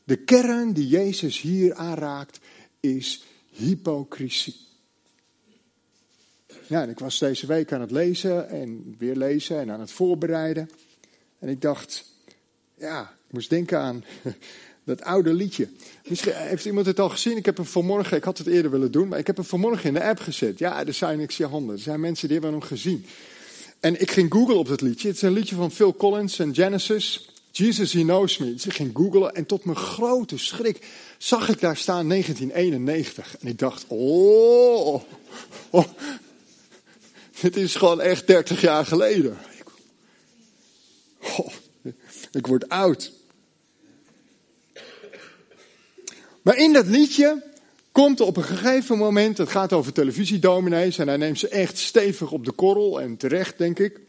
De 0.04 0.16
kern 0.16 0.72
die 0.72 0.88
Jezus 0.88 1.40
hier 1.40 1.74
aanraakt 1.74 2.38
is 2.80 3.24
hypocrisie. 3.50 4.56
Ja, 6.66 6.82
en 6.82 6.88
ik 6.88 6.98
was 6.98 7.18
deze 7.18 7.46
week 7.46 7.72
aan 7.72 7.80
het 7.80 7.90
lezen 7.90 8.48
en 8.48 8.94
weer 8.98 9.16
lezen 9.16 9.60
en 9.60 9.70
aan 9.70 9.80
het 9.80 9.90
voorbereiden. 9.90 10.70
En 11.38 11.48
ik 11.48 11.60
dacht, 11.60 12.04
ja, 12.74 13.02
ik 13.26 13.32
moest 13.32 13.50
denken 13.50 13.78
aan 13.78 14.04
dat 14.84 15.02
oude 15.02 15.32
liedje. 15.34 15.68
Misschien 16.06 16.32
heeft 16.34 16.64
iemand 16.64 16.86
het 16.86 17.00
al 17.00 17.08
gezien. 17.08 17.36
Ik 17.36 17.44
heb 17.44 17.56
hem 17.56 17.66
vanmorgen, 17.66 18.16
ik 18.16 18.24
had 18.24 18.38
het 18.38 18.46
eerder 18.46 18.70
willen 18.70 18.90
doen, 18.90 19.08
maar 19.08 19.18
ik 19.18 19.26
heb 19.26 19.36
hem 19.36 19.44
vanmorgen 19.44 19.84
in 19.84 19.94
de 19.94 20.02
app 20.02 20.20
gezet. 20.20 20.58
Ja, 20.58 20.86
er 20.86 20.94
zijn, 20.94 21.20
ik 21.20 21.30
zie 21.30 21.46
handen, 21.46 21.74
er 21.74 21.82
zijn 21.82 22.00
mensen 22.00 22.28
die 22.28 22.38
hebben 22.38 22.58
hem 22.58 22.68
gezien. 22.68 23.06
En 23.80 24.00
ik 24.00 24.10
ging 24.10 24.32
googlen 24.32 24.58
op 24.58 24.68
dat 24.68 24.80
liedje. 24.80 25.08
Het 25.08 25.16
is 25.16 25.22
een 25.22 25.32
liedje 25.32 25.54
van 25.54 25.70
Phil 25.70 25.96
Collins 25.96 26.38
en 26.38 26.54
Genesis. 26.54 27.30
Jesus, 27.50 27.92
He 27.92 28.00
Knows 28.00 28.38
Me. 28.38 28.52
Dus 28.52 28.66
ik 28.66 28.72
ging 28.72 28.90
googlen 28.94 29.34
en 29.34 29.46
tot 29.46 29.64
mijn 29.64 29.76
grote 29.76 30.38
schrik 30.38 30.86
zag 31.18 31.48
ik 31.48 31.60
daar 31.60 31.76
staan 31.76 32.08
1991. 32.08 33.36
En 33.40 33.48
ik 33.48 33.58
dacht, 33.58 33.84
oh, 33.88 35.02
oh 35.70 35.84
dit 37.40 37.56
is 37.56 37.74
gewoon 37.74 38.00
echt 38.00 38.26
30 38.26 38.60
jaar 38.60 38.86
geleden. 38.86 39.38
Oh, 41.38 41.52
ik 42.32 42.46
word 42.46 42.68
oud. 42.68 43.12
Maar 46.42 46.56
in 46.56 46.72
dat 46.72 46.86
liedje 46.86 47.50
komt 47.92 48.20
op 48.20 48.36
een 48.36 48.44
gegeven 48.44 48.98
moment, 48.98 49.38
het 49.38 49.48
gaat 49.48 49.72
over 49.72 49.92
televisiedominees 49.92 50.98
en 50.98 51.08
hij 51.08 51.16
neemt 51.16 51.38
ze 51.38 51.48
echt 51.48 51.78
stevig 51.78 52.32
op 52.32 52.44
de 52.44 52.52
korrel 52.52 53.00
en 53.00 53.16
terecht 53.16 53.58
denk 53.58 53.78
ik. 53.78 54.00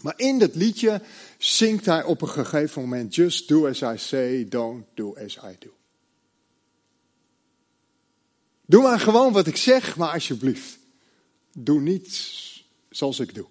Maar 0.00 0.14
in 0.16 0.38
dat 0.38 0.54
liedje 0.54 1.02
zingt 1.38 1.86
hij 1.86 2.04
op 2.04 2.22
een 2.22 2.28
gegeven 2.28 2.82
moment, 2.82 3.14
just 3.14 3.48
do 3.48 3.66
as 3.66 3.80
I 3.80 3.92
say, 3.96 4.48
don't 4.48 4.84
do 4.94 5.16
as 5.24 5.36
I 5.36 5.56
do. 5.58 5.68
Doe 8.66 8.82
maar 8.82 9.00
gewoon 9.00 9.32
wat 9.32 9.46
ik 9.46 9.56
zeg, 9.56 9.96
maar 9.96 10.12
alsjeblieft, 10.12 10.78
doe 11.58 11.80
niet 11.80 12.30
zoals 12.90 13.20
ik 13.20 13.34
doe. 13.34 13.46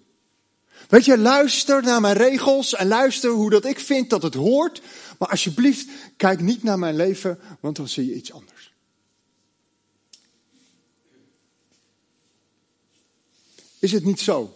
Weet 0.88 1.04
je, 1.04 1.18
luister 1.18 1.82
naar 1.82 2.00
mijn 2.00 2.16
regels 2.16 2.74
en 2.74 2.86
luister 2.86 3.30
hoe 3.30 3.50
dat 3.50 3.64
ik 3.64 3.80
vind 3.80 4.10
dat 4.10 4.22
het 4.22 4.34
hoort. 4.34 4.82
Maar 5.18 5.28
alsjeblieft, 5.28 5.88
kijk 6.16 6.40
niet 6.40 6.62
naar 6.62 6.78
mijn 6.78 6.96
leven, 6.96 7.38
want 7.60 7.76
dan 7.76 7.88
zie 7.88 8.06
je 8.06 8.14
iets 8.14 8.32
anders. 8.32 8.72
Is 13.78 13.92
het 13.92 14.04
niet 14.04 14.20
zo? 14.20 14.54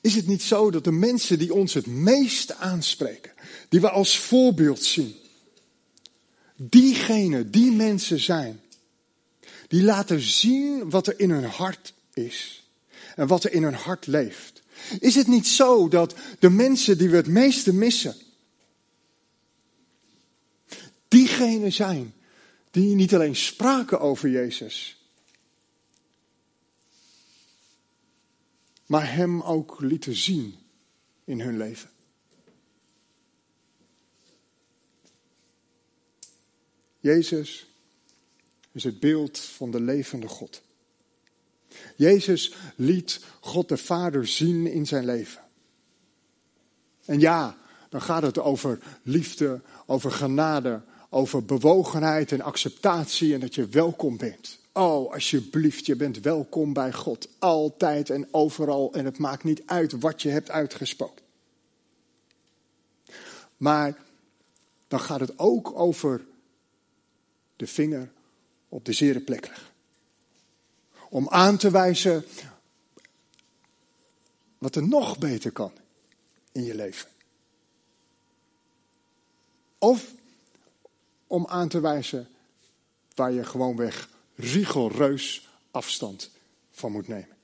Is 0.00 0.14
het 0.14 0.26
niet 0.26 0.42
zo 0.42 0.70
dat 0.70 0.84
de 0.84 0.92
mensen 0.92 1.38
die 1.38 1.54
ons 1.54 1.74
het 1.74 1.86
meest 1.86 2.54
aanspreken, 2.54 3.32
die 3.68 3.80
we 3.80 3.90
als 3.90 4.18
voorbeeld 4.18 4.84
zien, 4.84 5.14
diegenen, 6.56 7.50
die 7.50 7.72
mensen 7.72 8.20
zijn, 8.20 8.60
die 9.68 9.82
laten 9.82 10.20
zien 10.20 10.90
wat 10.90 11.06
er 11.06 11.20
in 11.20 11.30
hun 11.30 11.44
hart 11.44 11.94
is 12.14 12.67
en 13.16 13.26
wat 13.26 13.44
er 13.44 13.52
in 13.52 13.62
hun 13.62 13.74
hart 13.74 14.06
leeft. 14.06 14.62
Is 15.00 15.14
het 15.14 15.26
niet 15.26 15.46
zo 15.46 15.88
dat 15.88 16.14
de 16.38 16.50
mensen 16.50 16.98
die 16.98 17.08
we 17.08 17.16
het 17.16 17.26
meeste 17.26 17.72
missen, 17.74 18.16
diegenen 21.08 21.72
zijn 21.72 22.14
die 22.70 22.94
niet 22.94 23.14
alleen 23.14 23.36
spraken 23.36 24.00
over 24.00 24.28
Jezus, 24.30 25.02
maar 28.86 29.14
Hem 29.14 29.42
ook 29.42 29.80
lieten 29.80 30.16
zien 30.16 30.54
in 31.24 31.40
hun 31.40 31.56
leven? 31.56 31.90
Jezus 37.00 37.66
is 38.72 38.84
het 38.84 39.00
beeld 39.00 39.38
van 39.38 39.70
de 39.70 39.80
levende 39.80 40.28
God. 40.28 40.62
Jezus 41.96 42.54
liet 42.76 43.20
God 43.40 43.68
de 43.68 43.76
Vader 43.76 44.26
zien 44.26 44.66
in 44.66 44.86
zijn 44.86 45.04
leven. 45.04 45.42
En 47.04 47.20
ja, 47.20 47.56
dan 47.88 48.02
gaat 48.02 48.22
het 48.22 48.38
over 48.38 48.78
liefde, 49.02 49.60
over 49.86 50.10
genade, 50.10 50.80
over 51.10 51.44
bewogenheid 51.44 52.32
en 52.32 52.40
acceptatie 52.40 53.34
en 53.34 53.40
dat 53.40 53.54
je 53.54 53.66
welkom 53.66 54.16
bent. 54.16 54.58
Oh, 54.72 55.12
alsjeblieft, 55.12 55.86
je 55.86 55.96
bent 55.96 56.20
welkom 56.20 56.72
bij 56.72 56.92
God. 56.92 57.28
Altijd 57.38 58.10
en 58.10 58.28
overal. 58.30 58.92
En 58.92 59.04
het 59.04 59.18
maakt 59.18 59.44
niet 59.44 59.62
uit 59.66 59.92
wat 59.92 60.22
je 60.22 60.28
hebt 60.28 60.50
uitgesproken. 60.50 61.24
Maar 63.56 63.98
dan 64.88 65.00
gaat 65.00 65.20
het 65.20 65.38
ook 65.38 65.78
over 65.78 66.24
de 67.56 67.66
vinger 67.66 68.10
op 68.68 68.84
de 68.84 68.92
zere 68.92 69.20
plek 69.20 69.46
leggen 69.46 69.77
om 71.08 71.28
aan 71.28 71.56
te 71.56 71.70
wijzen 71.70 72.24
wat 74.58 74.76
er 74.76 74.88
nog 74.88 75.18
beter 75.18 75.52
kan 75.52 75.72
in 76.52 76.64
je 76.64 76.74
leven. 76.74 77.08
Of 79.78 80.14
om 81.26 81.46
aan 81.46 81.68
te 81.68 81.80
wijzen 81.80 82.28
waar 83.14 83.32
je 83.32 83.44
gewoonweg 83.44 84.08
rigoureus 84.34 85.48
afstand 85.70 86.30
van 86.70 86.92
moet 86.92 87.08
nemen. 87.08 87.36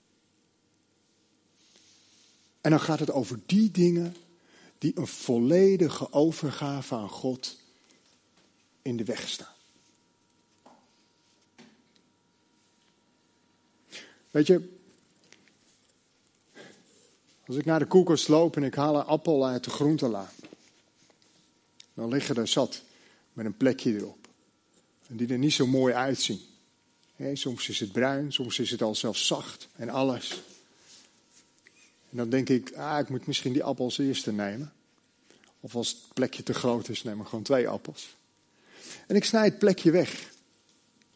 En 2.60 2.70
dan 2.70 2.80
gaat 2.80 2.98
het 2.98 3.10
over 3.10 3.40
die 3.46 3.70
dingen 3.70 4.16
die 4.78 4.98
een 4.98 5.06
volledige 5.06 6.12
overgave 6.12 6.94
aan 6.94 7.08
God 7.08 7.58
in 8.82 8.96
de 8.96 9.04
weg 9.04 9.28
staan. 9.28 9.53
Weet 14.34 14.46
je, 14.46 14.68
als 17.46 17.56
ik 17.56 17.64
naar 17.64 17.78
de 17.78 17.86
koelkast 17.86 18.28
loop 18.28 18.56
en 18.56 18.62
ik 18.62 18.74
haal 18.74 18.96
een 18.96 19.04
appel 19.04 19.46
uit 19.46 19.64
de 19.64 19.70
groentela, 19.70 20.32
dan 21.94 22.08
liggen 22.08 22.36
er 22.36 22.48
zat 22.48 22.82
met 23.32 23.46
een 23.46 23.56
plekje 23.56 23.94
erop. 23.94 24.28
En 25.06 25.16
die 25.16 25.28
er 25.28 25.38
niet 25.38 25.52
zo 25.52 25.66
mooi 25.66 25.94
uitzien. 25.94 26.40
soms 27.32 27.68
is 27.68 27.80
het 27.80 27.92
bruin, 27.92 28.32
soms 28.32 28.58
is 28.58 28.70
het 28.70 28.82
al 28.82 28.94
zelfs 28.94 29.26
zacht 29.26 29.68
en 29.76 29.88
alles. 29.88 30.42
En 32.10 32.16
dan 32.16 32.28
denk 32.28 32.48
ik, 32.48 32.72
ah, 32.72 32.98
ik 32.98 33.08
moet 33.08 33.26
misschien 33.26 33.52
die 33.52 33.64
appel 33.64 33.84
als 33.84 33.98
eerste 33.98 34.32
nemen. 34.32 34.72
Of 35.60 35.74
als 35.74 35.88
het 35.88 36.14
plekje 36.14 36.42
te 36.42 36.54
groot 36.54 36.88
is, 36.88 37.02
neem 37.02 37.20
ik 37.20 37.26
gewoon 37.26 37.44
twee 37.44 37.68
appels. 37.68 38.16
En 39.06 39.16
ik 39.16 39.24
snij 39.24 39.44
het 39.44 39.58
plekje 39.58 39.90
weg. 39.90 40.32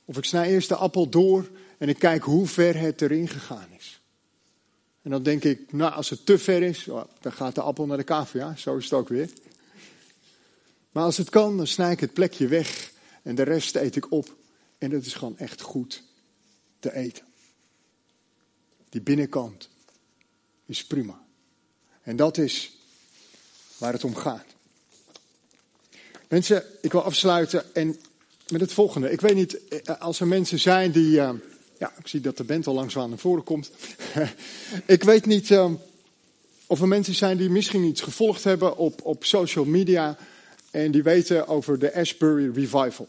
Of 0.05 0.17
ik 0.17 0.25
snij 0.25 0.51
eerst 0.51 0.69
de 0.69 0.77
appel 0.77 1.09
door 1.09 1.49
en 1.79 1.89
ik 1.89 1.99
kijk 1.99 2.23
hoe 2.23 2.47
ver 2.47 2.79
het 2.79 3.03
erin 3.03 3.29
gegaan 3.29 3.69
is. 3.79 4.01
En 5.03 5.11
dan 5.11 5.23
denk 5.23 5.45
ik, 5.45 5.73
nou, 5.73 5.93
als 5.93 6.11
het 6.11 6.27
te 6.27 6.39
ver 6.39 6.63
is, 6.63 6.89
oh, 6.89 7.05
dan 7.21 7.33
gaat 7.33 7.55
de 7.55 7.61
appel 7.61 7.87
naar 7.87 7.97
de 7.97 8.05
cavia. 8.05 8.57
Zo 8.57 8.77
is 8.77 8.85
het 8.85 8.93
ook 8.93 9.09
weer. 9.09 9.31
Maar 10.93 11.05
als 11.05 11.17
het 11.17 11.31
kan, 11.31 11.57
dan 11.57 11.67
snij 11.67 11.93
ik 11.93 12.01
het 12.01 12.13
plekje 12.13 12.47
weg. 12.47 12.93
En 13.23 13.35
de 13.35 13.43
rest 13.43 13.77
eet 13.77 13.97
ik 13.97 14.13
op. 14.13 14.37
En 14.79 14.91
dat 14.91 15.05
is 15.05 15.15
gewoon 15.15 15.39
echt 15.39 15.61
goed 15.61 16.03
te 16.79 16.95
eten. 16.95 17.25
Die 18.89 19.01
binnenkant 19.01 19.69
is 20.67 20.85
prima. 20.85 21.23
En 22.03 22.17
dat 22.17 22.39
is 22.39 22.73
waar 23.79 23.93
het 23.93 24.05
om 24.05 24.15
gaat. 24.15 24.47
Mensen, 26.29 26.65
ik 26.81 26.93
wil 26.93 27.03
afsluiten 27.03 27.75
en 27.75 28.01
met 28.49 28.61
het 28.61 28.73
volgende. 28.73 29.11
Ik 29.11 29.21
weet 29.21 29.35
niet, 29.35 29.69
eh, 29.69 30.01
als 30.01 30.21
er 30.21 30.27
mensen 30.27 30.59
zijn 30.59 30.91
die. 30.91 31.21
Eh, 31.21 31.31
ja, 31.79 31.93
ik 31.99 32.09
zie 32.09 32.21
dat 32.21 32.37
de 32.37 32.45
band 32.45 32.67
al 32.67 32.75
langzaam 32.75 33.09
naar 33.09 33.19
voren 33.19 33.45
komt. 33.45 33.71
ik 34.87 35.03
weet 35.03 35.27
niet 35.27 35.51
uh, 35.51 35.71
of 36.67 36.81
er 36.81 36.89
mensen 36.89 37.15
zijn 37.15 37.37
die 37.37 37.51
misschien 37.51 37.85
iets 37.85 38.01
gevolgd 38.01 38.45
hebben 38.45 38.77
op, 38.77 39.01
op 39.05 39.25
social 39.25 39.65
media. 39.65 40.17
En 40.71 40.91
die 40.91 41.03
weten 41.03 41.49
over 41.49 41.79
de 41.79 41.95
Ashbury 41.95 42.51
Revival. 42.55 43.09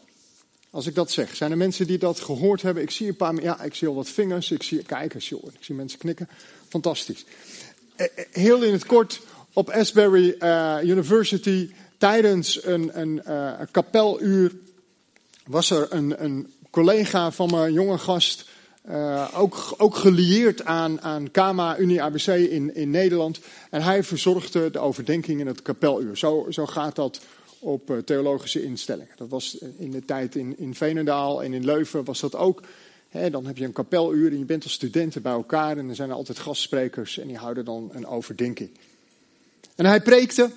Als 0.70 0.86
ik 0.86 0.94
dat 0.94 1.10
zeg, 1.10 1.36
zijn 1.36 1.50
er 1.50 1.56
mensen 1.56 1.86
die 1.86 1.98
dat 1.98 2.20
gehoord 2.20 2.62
hebben? 2.62 2.82
Ik 2.82 2.90
zie 2.90 3.08
een 3.08 3.16
paar, 3.16 3.42
ja, 3.42 3.62
ik 3.62 3.74
zie 3.74 3.88
al 3.88 3.94
wat 3.94 4.08
vingers. 4.08 4.50
Ik 4.50 4.62
zie 4.62 4.82
kijkers, 4.82 5.28
joh, 5.28 5.44
ik 5.44 5.64
zie 5.64 5.74
mensen 5.74 5.98
knikken. 5.98 6.28
Fantastisch. 6.68 7.24
Heel 8.30 8.62
in 8.62 8.72
het 8.72 8.86
kort, 8.86 9.20
op 9.52 9.70
Ashbury 9.70 10.36
University, 10.82 11.70
tijdens 11.98 12.64
een, 12.64 13.00
een 13.00 13.22
kapeluur 13.70 14.52
was 15.46 15.70
er 15.70 15.86
een, 15.90 16.24
een 16.24 16.52
collega 16.70 17.30
van 17.30 17.50
mijn 17.50 17.72
jonge 17.72 17.98
gast, 17.98 18.49
uh, 18.88 19.28
ook, 19.34 19.74
ook 19.76 19.94
gelieerd 19.94 20.64
aan, 20.64 21.00
aan 21.00 21.30
KMA 21.30 21.78
Unie 21.78 22.02
ABC 22.02 22.26
in, 22.26 22.74
in 22.74 22.90
Nederland. 22.90 23.40
En 23.70 23.82
hij 23.82 24.04
verzorgde 24.04 24.70
de 24.70 24.78
overdenking 24.78 25.40
in 25.40 25.46
het 25.46 25.62
kapeluur. 25.62 26.16
Zo, 26.16 26.46
zo 26.50 26.66
gaat 26.66 26.96
dat 26.96 27.20
op 27.58 27.90
uh, 27.90 27.98
theologische 27.98 28.62
instellingen. 28.62 29.14
Dat 29.16 29.28
was 29.28 29.58
in 29.78 29.90
de 29.90 30.04
tijd 30.04 30.34
in, 30.34 30.58
in 30.58 30.74
Veenendaal 30.74 31.42
en 31.42 31.52
in 31.52 31.64
Leuven 31.64 32.04
was 32.04 32.20
dat 32.20 32.36
ook. 32.36 32.62
dan 33.30 33.46
heb 33.46 33.56
je 33.56 33.64
een 33.64 33.72
kapeluur 33.72 34.30
en 34.30 34.38
je 34.38 34.44
bent 34.44 34.64
als 34.64 34.72
studenten 34.72 35.22
bij 35.22 35.32
elkaar. 35.32 35.78
En 35.78 35.88
er 35.88 35.94
zijn 35.94 36.12
altijd 36.12 36.38
gastsprekers 36.38 37.18
en 37.18 37.26
die 37.26 37.36
houden 37.36 37.64
dan 37.64 37.90
een 37.92 38.06
overdenking. 38.06 38.70
En 39.76 39.86
hij 39.86 40.00
preekte. 40.00 40.50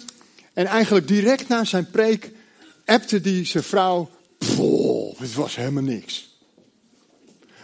En 0.53 0.65
eigenlijk 0.65 1.07
direct 1.07 1.47
na 1.47 1.63
zijn 1.63 1.89
preek 1.89 2.31
appte 2.85 3.21
die 3.21 3.45
zijn 3.45 3.63
vrouw, 3.63 4.09
het 5.17 5.33
was 5.33 5.55
helemaal 5.55 5.83
niks. 5.83 6.32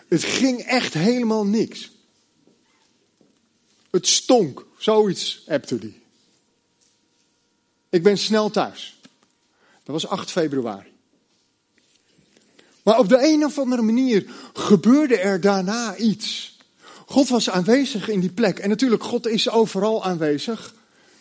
Het 0.10 0.24
ging 0.24 0.62
echt 0.62 0.94
helemaal 0.94 1.46
niks. 1.46 1.92
Het 3.90 4.08
stonk, 4.08 4.66
zoiets 4.78 5.44
appte 5.48 5.78
die. 5.78 6.02
Ik 7.90 8.04
ben 8.04 8.18
snel 8.18 8.50
thuis. 8.50 9.00
Dat 9.84 10.02
was 10.02 10.08
8 10.08 10.32
februari. 10.32 10.92
Maar 12.84 13.00
op 13.00 13.10
de 13.10 13.28
een 13.28 13.46
of 13.46 13.58
andere 13.58 13.82
manier 13.82 14.26
gebeurde 14.54 15.18
er 15.18 15.42
daarna 15.42 15.96
iets. 15.96 16.58
God 17.06 17.30
was 17.30 17.50
aanwezig 17.50 18.10
in 18.10 18.20
die 18.20 18.32
plek. 18.32 18.60
En 18.60 18.70
natuurlijk, 18.70 19.04
God 19.04 19.28
is 19.28 19.50
overal 19.50 20.04
aanwezig. 20.04 20.74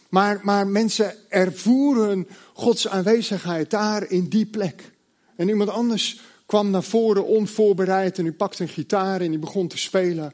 Maar, 0.08 0.40
maar 0.42 0.66
mensen 0.66 1.14
ervoeren 1.28 2.28
Gods 2.52 2.88
aanwezigheid 2.88 3.70
daar 3.70 4.10
in 4.10 4.28
die 4.28 4.46
plek. 4.46 4.92
En 5.36 5.48
iemand 5.48 5.70
anders 5.70 6.20
kwam 6.48 6.70
naar 6.70 6.82
voren 6.82 7.26
onvoorbereid 7.26 8.18
en 8.18 8.24
die 8.24 8.32
pakte 8.32 8.62
een 8.62 8.68
gitaar 8.68 9.20
en 9.20 9.30
die 9.30 9.38
begon 9.38 9.68
te 9.68 9.78
spelen. 9.78 10.32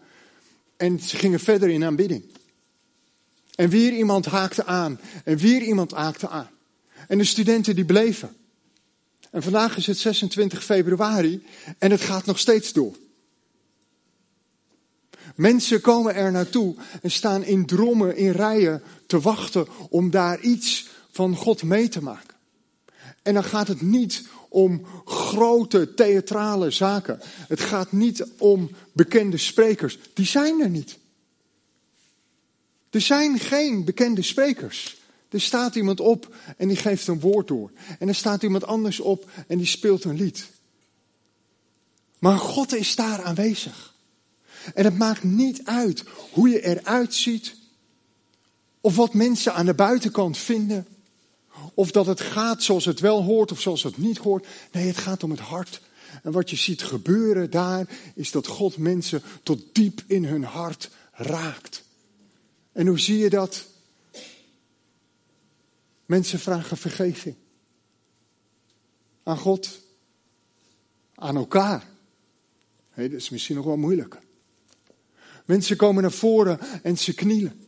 En 0.76 1.00
ze 1.00 1.16
gingen 1.16 1.40
verder 1.40 1.68
in 1.68 1.84
aanbidding. 1.84 2.24
En 3.54 3.68
weer 3.68 3.92
iemand 3.92 4.26
haakte 4.26 4.64
aan. 4.64 5.00
En 5.24 5.36
weer 5.36 5.62
iemand 5.62 5.92
haakte 5.92 6.28
aan. 6.28 6.50
En 7.08 7.18
de 7.18 7.24
studenten 7.24 7.74
die 7.74 7.84
bleven. 7.84 8.36
En 9.30 9.42
vandaag 9.42 9.76
is 9.76 9.86
het 9.86 9.98
26 9.98 10.64
februari 10.64 11.44
en 11.78 11.90
het 11.90 12.00
gaat 12.00 12.24
nog 12.26 12.38
steeds 12.38 12.72
door. 12.72 12.96
Mensen 15.34 15.80
komen 15.80 16.14
er 16.14 16.32
naartoe 16.32 16.76
en 17.02 17.10
staan 17.10 17.44
in 17.44 17.66
drommen, 17.66 18.16
in 18.16 18.30
rijen 18.30 18.82
te 19.06 19.20
wachten 19.20 19.66
om 19.90 20.10
daar 20.10 20.40
iets 20.40 20.88
van 21.10 21.36
God 21.36 21.62
mee 21.62 21.88
te 21.88 22.02
maken. 22.02 22.34
En 23.22 23.34
dan 23.34 23.44
gaat 23.44 23.68
het 23.68 23.80
niet 23.80 24.24
om 24.54 24.86
grote 25.04 25.94
theatrale 25.94 26.70
zaken. 26.70 27.20
Het 27.48 27.60
gaat 27.60 27.92
niet 27.92 28.24
om 28.38 28.70
bekende 28.92 29.36
sprekers. 29.36 29.98
Die 30.12 30.26
zijn 30.26 30.60
er 30.60 30.68
niet. 30.68 30.98
Er 32.90 33.00
zijn 33.00 33.38
geen 33.38 33.84
bekende 33.84 34.22
sprekers. 34.22 34.96
Er 35.28 35.40
staat 35.40 35.74
iemand 35.74 36.00
op 36.00 36.34
en 36.56 36.68
die 36.68 36.76
geeft 36.76 37.06
een 37.06 37.20
woord 37.20 37.48
door. 37.48 37.70
En 37.98 38.08
er 38.08 38.14
staat 38.14 38.42
iemand 38.42 38.64
anders 38.64 39.00
op 39.00 39.30
en 39.46 39.58
die 39.58 39.66
speelt 39.66 40.04
een 40.04 40.16
lied. 40.16 40.46
Maar 42.18 42.38
God 42.38 42.74
is 42.74 42.96
daar 42.96 43.22
aanwezig. 43.22 43.94
En 44.74 44.84
het 44.84 44.98
maakt 44.98 45.22
niet 45.22 45.64
uit 45.64 46.04
hoe 46.32 46.48
je 46.48 46.62
eruit 46.62 47.14
ziet. 47.14 47.54
Of 48.80 48.96
wat 48.96 49.14
mensen 49.14 49.54
aan 49.54 49.66
de 49.66 49.74
buitenkant 49.74 50.38
vinden. 50.38 50.86
Of 51.74 51.90
dat 51.90 52.06
het 52.06 52.20
gaat 52.20 52.62
zoals 52.62 52.84
het 52.84 53.00
wel 53.00 53.22
hoort 53.22 53.52
of 53.52 53.60
zoals 53.60 53.82
het 53.82 53.96
niet 53.96 54.18
hoort. 54.18 54.46
Nee, 54.72 54.86
het 54.86 54.98
gaat 54.98 55.22
om 55.22 55.30
het 55.30 55.40
hart. 55.40 55.80
En 56.22 56.32
wat 56.32 56.50
je 56.50 56.56
ziet 56.56 56.82
gebeuren 56.82 57.50
daar 57.50 57.88
is 58.14 58.30
dat 58.30 58.46
God 58.46 58.76
mensen 58.76 59.22
tot 59.42 59.74
diep 59.74 60.02
in 60.06 60.24
hun 60.24 60.44
hart 60.44 60.90
raakt. 61.12 61.84
En 62.72 62.86
hoe 62.86 63.00
zie 63.00 63.18
je 63.18 63.30
dat? 63.30 63.64
Mensen 66.06 66.38
vragen 66.38 66.76
vergeving. 66.76 67.34
Aan 69.22 69.38
God. 69.38 69.80
Aan 71.14 71.36
elkaar. 71.36 71.86
Hey, 72.90 73.08
dat 73.08 73.20
is 73.20 73.30
misschien 73.30 73.56
nog 73.56 73.64
wel 73.64 73.76
moeilijker. 73.76 74.22
Mensen 75.44 75.76
komen 75.76 76.02
naar 76.02 76.12
voren 76.12 76.60
en 76.82 76.98
ze 76.98 77.14
knielen. 77.14 77.63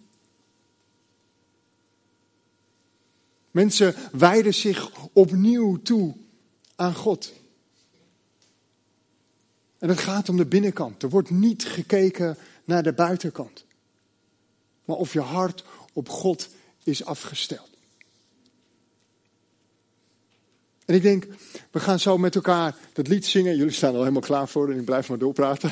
Mensen 3.56 3.94
wijden 4.12 4.54
zich 4.54 4.90
opnieuw 5.12 5.76
toe 5.82 6.14
aan 6.74 6.94
God. 6.94 7.32
En 9.78 9.88
het 9.88 9.98
gaat 9.98 10.28
om 10.28 10.36
de 10.36 10.46
binnenkant. 10.46 11.02
Er 11.02 11.08
wordt 11.08 11.30
niet 11.30 11.64
gekeken 11.64 12.36
naar 12.64 12.82
de 12.82 12.92
buitenkant. 12.92 13.64
Maar 14.84 14.96
of 14.96 15.12
je 15.12 15.20
hart 15.20 15.64
op 15.92 16.08
God 16.08 16.48
is 16.84 17.04
afgesteld. 17.04 17.68
En 20.84 20.94
ik 20.94 21.02
denk, 21.02 21.26
we 21.70 21.80
gaan 21.80 21.98
zo 21.98 22.18
met 22.18 22.34
elkaar 22.34 22.76
dat 22.92 23.08
lied 23.08 23.26
zingen. 23.26 23.56
Jullie 23.56 23.72
staan 23.72 23.90
er 23.90 23.96
al 23.96 24.00
helemaal 24.00 24.22
klaar 24.22 24.48
voor 24.48 24.70
en 24.70 24.78
ik 24.78 24.84
blijf 24.84 25.08
maar 25.08 25.18
doorpraten. 25.18 25.70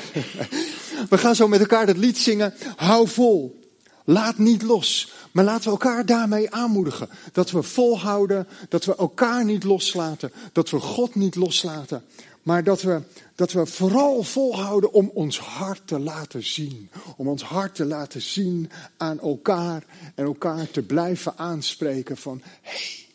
We 1.09 1.17
gaan 1.17 1.35
zo 1.35 1.47
met 1.47 1.59
elkaar 1.59 1.85
dat 1.85 1.97
lied 1.97 2.17
zingen. 2.17 2.53
Hou 2.75 3.07
vol. 3.07 3.59
Laat 4.05 4.37
niet 4.37 4.61
los. 4.61 5.13
Maar 5.35 5.43
laten 5.43 5.63
we 5.63 5.69
elkaar 5.69 6.05
daarmee 6.05 6.51
aanmoedigen. 6.51 7.09
Dat 7.31 7.51
we 7.51 7.63
volhouden, 7.63 8.47
dat 8.69 8.85
we 8.85 8.95
elkaar 8.95 9.45
niet 9.45 9.63
loslaten, 9.63 10.31
dat 10.51 10.69
we 10.69 10.79
God 10.79 11.15
niet 11.15 11.35
loslaten. 11.35 12.03
Maar 12.43 12.63
dat 12.63 12.81
we, 12.81 13.01
dat 13.35 13.51
we 13.51 13.65
vooral 13.65 14.23
volhouden 14.23 14.93
om 14.93 15.11
ons 15.13 15.39
hart 15.39 15.87
te 15.87 15.99
laten 15.99 16.43
zien. 16.43 16.89
Om 17.17 17.27
ons 17.27 17.43
hart 17.43 17.75
te 17.75 17.85
laten 17.85 18.21
zien 18.21 18.71
aan 18.97 19.19
elkaar 19.19 19.85
en 20.15 20.25
elkaar 20.25 20.71
te 20.71 20.81
blijven 20.81 21.37
aanspreken 21.37 22.17
van, 22.17 22.41
hey, 22.61 23.05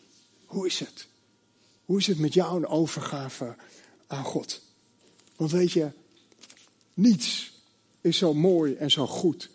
hoe 0.44 0.66
is 0.66 0.78
het? 0.78 1.06
Hoe 1.84 1.98
is 1.98 2.06
het 2.06 2.18
met 2.18 2.34
jou 2.34 2.56
een 2.56 2.66
overgave 2.66 3.54
aan 4.06 4.24
God? 4.24 4.60
Want 5.36 5.50
weet 5.50 5.72
je, 5.72 5.90
niets 6.94 7.52
is 8.00 8.18
zo 8.18 8.34
mooi 8.34 8.74
en 8.74 8.90
zo 8.90 9.06
goed 9.06 9.50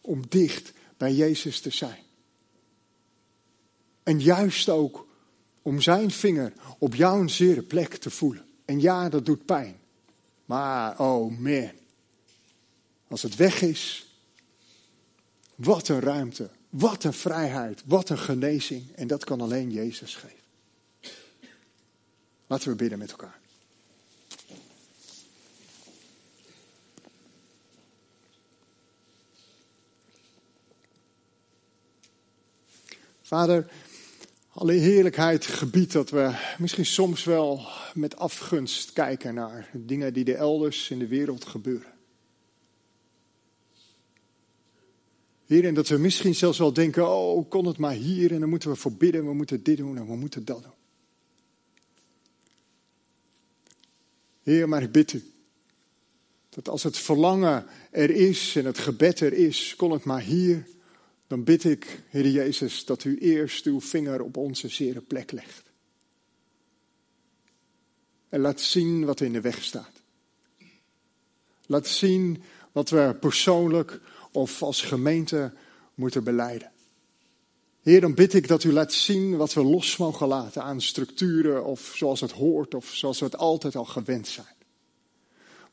om 0.00 0.22
dicht 0.28 0.72
bij 1.00 1.12
Jezus 1.14 1.60
te 1.60 1.70
zijn. 1.70 2.02
En 4.02 4.20
juist 4.20 4.68
ook 4.68 5.06
om 5.62 5.80
zijn 5.80 6.10
vinger 6.10 6.52
op 6.78 6.94
jouw 6.94 7.26
zere 7.26 7.62
plek 7.62 7.94
te 7.94 8.10
voelen. 8.10 8.46
En 8.64 8.80
ja, 8.80 9.08
dat 9.08 9.26
doet 9.26 9.44
pijn. 9.44 9.80
Maar, 10.44 10.98
oh 10.98 11.38
man, 11.38 11.70
als 13.08 13.22
het 13.22 13.36
weg 13.36 13.62
is, 13.62 14.14
wat 15.54 15.88
een 15.88 16.00
ruimte, 16.00 16.50
wat 16.70 17.04
een 17.04 17.12
vrijheid, 17.12 17.82
wat 17.86 18.08
een 18.08 18.18
genezing. 18.18 18.92
En 18.94 19.06
dat 19.06 19.24
kan 19.24 19.40
alleen 19.40 19.70
Jezus 19.70 20.14
geven. 20.14 20.36
Laten 22.46 22.70
we 22.70 22.76
bidden 22.76 22.98
met 22.98 23.10
elkaar. 23.10 23.39
Vader, 33.30 33.70
alle 34.48 34.72
heerlijkheid 34.72 35.46
gebied 35.46 35.92
dat 35.92 36.10
we 36.10 36.54
misschien 36.58 36.86
soms 36.86 37.24
wel 37.24 37.68
met 37.94 38.16
afgunst 38.16 38.92
kijken 38.92 39.34
naar 39.34 39.70
dingen 39.72 40.12
die 40.12 40.24
er 40.24 40.34
elders 40.34 40.90
in 40.90 40.98
de 40.98 41.06
wereld 41.06 41.44
gebeuren. 41.44 41.92
Heer, 45.46 45.64
en 45.64 45.74
dat 45.74 45.88
we 45.88 45.98
misschien 45.98 46.34
zelfs 46.34 46.58
wel 46.58 46.72
denken, 46.72 47.08
oh, 47.08 47.48
kon 47.48 47.66
het 47.66 47.78
maar 47.78 47.92
hier 47.92 48.32
en 48.32 48.40
dan 48.40 48.48
moeten 48.48 48.70
we 48.70 48.76
voorbidden, 48.76 49.26
we 49.26 49.34
moeten 49.34 49.62
dit 49.62 49.76
doen 49.76 49.96
en 49.96 50.06
we 50.06 50.16
moeten 50.16 50.44
dat 50.44 50.62
doen. 50.62 50.72
Heer, 54.42 54.68
maar 54.68 54.82
ik 54.82 54.92
bid 54.92 55.12
u, 55.12 55.24
dat 56.48 56.68
als 56.68 56.82
het 56.82 56.98
verlangen 56.98 57.66
er 57.90 58.10
is 58.10 58.56
en 58.56 58.64
het 58.64 58.78
gebed 58.78 59.20
er 59.20 59.32
is, 59.32 59.74
kon 59.76 59.90
het 59.90 60.04
maar 60.04 60.20
hier 60.20 60.66
dan 61.30 61.44
bid 61.44 61.64
ik, 61.64 62.02
Heer 62.08 62.28
Jezus, 62.28 62.84
dat 62.84 63.04
u 63.04 63.18
eerst 63.18 63.66
uw 63.66 63.80
vinger 63.80 64.22
op 64.22 64.36
onze 64.36 64.68
zere 64.68 65.00
plek 65.00 65.32
legt. 65.32 65.62
En 68.28 68.40
laat 68.40 68.60
zien 68.60 69.04
wat 69.04 69.20
in 69.20 69.32
de 69.32 69.40
weg 69.40 69.62
staat. 69.62 70.02
Laat 71.66 71.86
zien 71.86 72.42
wat 72.72 72.90
we 72.90 73.16
persoonlijk 73.20 74.00
of 74.32 74.62
als 74.62 74.82
gemeente 74.82 75.52
moeten 75.94 76.24
beleiden. 76.24 76.72
Heer, 77.82 78.00
dan 78.00 78.14
bid 78.14 78.34
ik 78.34 78.48
dat 78.48 78.64
u 78.64 78.72
laat 78.72 78.92
zien 78.92 79.36
wat 79.36 79.52
we 79.52 79.64
los 79.64 79.96
mogen 79.96 80.26
laten 80.26 80.62
aan 80.62 80.80
structuren 80.80 81.64
of 81.64 81.92
zoals 81.94 82.20
het 82.20 82.32
hoort 82.32 82.74
of 82.74 82.86
zoals 82.94 83.18
we 83.18 83.24
het 83.24 83.36
altijd 83.36 83.76
al 83.76 83.84
gewend 83.84 84.28
zijn. 84.28 84.56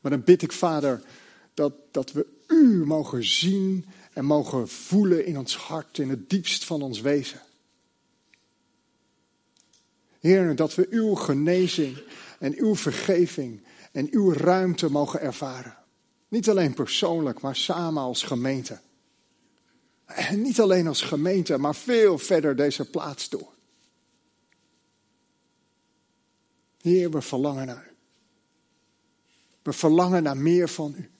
Maar 0.00 0.10
dan 0.10 0.24
bid 0.24 0.42
ik, 0.42 0.52
Vader, 0.52 1.02
dat, 1.54 1.72
dat 1.90 2.12
we 2.12 2.26
u 2.46 2.84
mogen 2.86 3.24
zien 3.24 3.86
en 4.18 4.24
mogen 4.24 4.68
voelen 4.68 5.26
in 5.26 5.38
ons 5.38 5.56
hart, 5.56 5.98
in 5.98 6.08
het 6.08 6.30
diepst 6.30 6.64
van 6.64 6.82
ons 6.82 7.00
wezen. 7.00 7.40
Heer, 10.20 10.56
dat 10.56 10.74
we 10.74 10.86
uw 10.90 11.14
genezing 11.14 12.02
en 12.38 12.54
uw 12.56 12.74
vergeving 12.76 13.62
en 13.92 14.08
uw 14.10 14.32
ruimte 14.32 14.90
mogen 14.90 15.20
ervaren. 15.20 15.76
Niet 16.28 16.48
alleen 16.48 16.74
persoonlijk, 16.74 17.40
maar 17.40 17.56
samen 17.56 18.02
als 18.02 18.22
gemeente. 18.22 18.80
En 20.04 20.42
niet 20.42 20.60
alleen 20.60 20.86
als 20.86 21.02
gemeente, 21.02 21.58
maar 21.58 21.76
veel 21.76 22.18
verder 22.18 22.56
deze 22.56 22.90
plaats 22.90 23.28
door. 23.28 23.54
Heer, 26.80 27.10
we 27.10 27.22
verlangen 27.22 27.66
naar 27.66 27.86
u. 27.90 27.96
We 29.62 29.72
verlangen 29.72 30.22
naar 30.22 30.36
meer 30.36 30.68
van 30.68 30.94
u. 30.96 31.10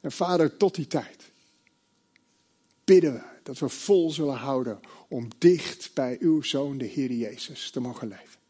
En 0.00 0.12
vader, 0.12 0.56
tot 0.56 0.74
die 0.74 0.86
tijd 0.86 1.30
bidden 2.84 3.12
we 3.12 3.28
Dat 3.42 3.58
we 3.58 3.68
vol 3.68 4.10
zullen 4.10 4.36
houden 4.36 4.80
om 5.08 5.28
dicht 5.38 5.94
bij 5.94 6.16
uw 6.20 6.42
Zoon, 6.42 6.78
de 6.78 6.84
Heer 6.84 7.12
Jezus, 7.12 7.70
te 7.70 7.80
mogen 7.80 8.08
leven. 8.08 8.40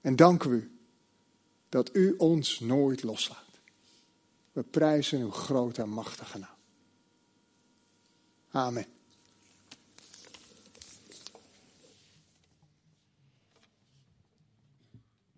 En 0.00 0.16
danken 0.16 0.50
u 0.50 0.70
dat 1.68 1.96
u 1.96 2.14
ons 2.16 2.60
nooit 2.60 3.02
loslaat. 3.02 3.60
We 4.52 4.62
prijzen 4.62 5.20
uw 5.20 5.30
grote 5.30 5.82
en 5.82 5.88
machtige 5.88 6.38
naam. 6.38 6.56
Amen. 8.50 8.91